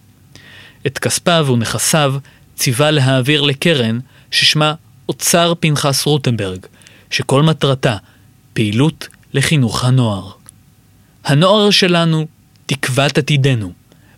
את 0.88 1.00
כספיו 1.00 1.48
ונכסיו 1.54 2.14
ציווה 2.60 2.92
להעביר 2.92 3.42
לקרן 3.42 4.00
ששמה 4.32 4.74
אוצר 5.10 5.54
פנחס 5.60 6.06
רוטנברג, 6.06 6.66
שכל 7.10 7.44
מטרתה 7.44 7.98
פעילות 8.54 9.08
לחינוך 9.34 9.86
הנוער. 9.86 10.32
הנוער 11.26 11.70
שלנו, 11.70 12.28
תקוות 12.66 13.18
עתידנו, 13.18 13.72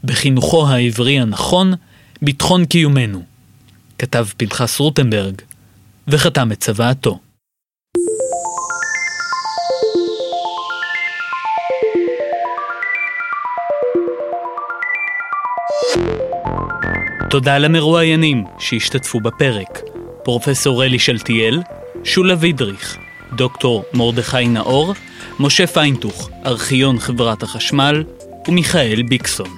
בחינוכו 0.03 0.67
העברי 0.67 1.19
הנכון, 1.19 1.73
ביטחון 2.21 2.65
קיומנו. 2.65 3.23
כתב 3.99 4.27
פנחס 4.37 4.79
רוטנברג, 4.79 5.41
וחתם 6.07 6.51
את 6.51 6.59
צוואתו. 6.59 7.19
תודה 17.31 17.57
למרואיינים 17.57 18.43
שהשתתפו 18.59 19.19
בפרק, 19.19 19.81
פרופסור 20.23 20.83
אלי 20.83 20.99
שלטיאל, 20.99 21.61
שולה 22.03 22.35
וידריך, 22.39 22.97
דוקטור 23.33 23.83
מרדכי 23.93 24.47
נאור, 24.47 24.93
משה 25.39 25.67
פיינטוך, 25.67 26.29
ארכיון 26.45 26.99
חברת 26.99 27.43
החשמל, 27.43 28.03
ומיכאל 28.47 29.01
ביקסון. 29.09 29.49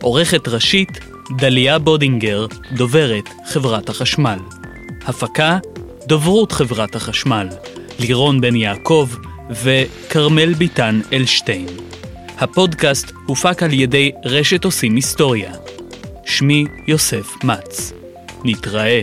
עורכת 0.00 0.48
ראשית, 0.48 0.88
דליה 1.36 1.78
בודינגר, 1.78 2.46
דוברת 2.76 3.28
חברת 3.46 3.88
החשמל. 3.88 4.38
הפקה, 5.06 5.58
דוברות 6.06 6.52
חברת 6.52 6.96
החשמל, 6.96 7.48
לירון 7.98 8.40
בן 8.40 8.56
יעקב 8.56 9.08
וכרמל 9.50 10.54
ביטן 10.54 11.00
אלשטיין. 11.12 11.66
הפודקאסט 12.38 13.12
הופק 13.26 13.62
על 13.62 13.72
ידי 13.72 14.10
רשת 14.24 14.64
עושים 14.64 14.94
היסטוריה. 14.94 15.52
שמי 16.32 16.66
יוסף 16.86 17.44
מצ. 17.44 17.92
נתראה 18.44 19.00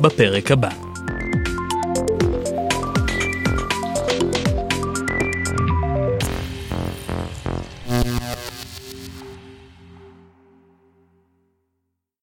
בפרק 0.00 0.50
הבא. 0.50 0.83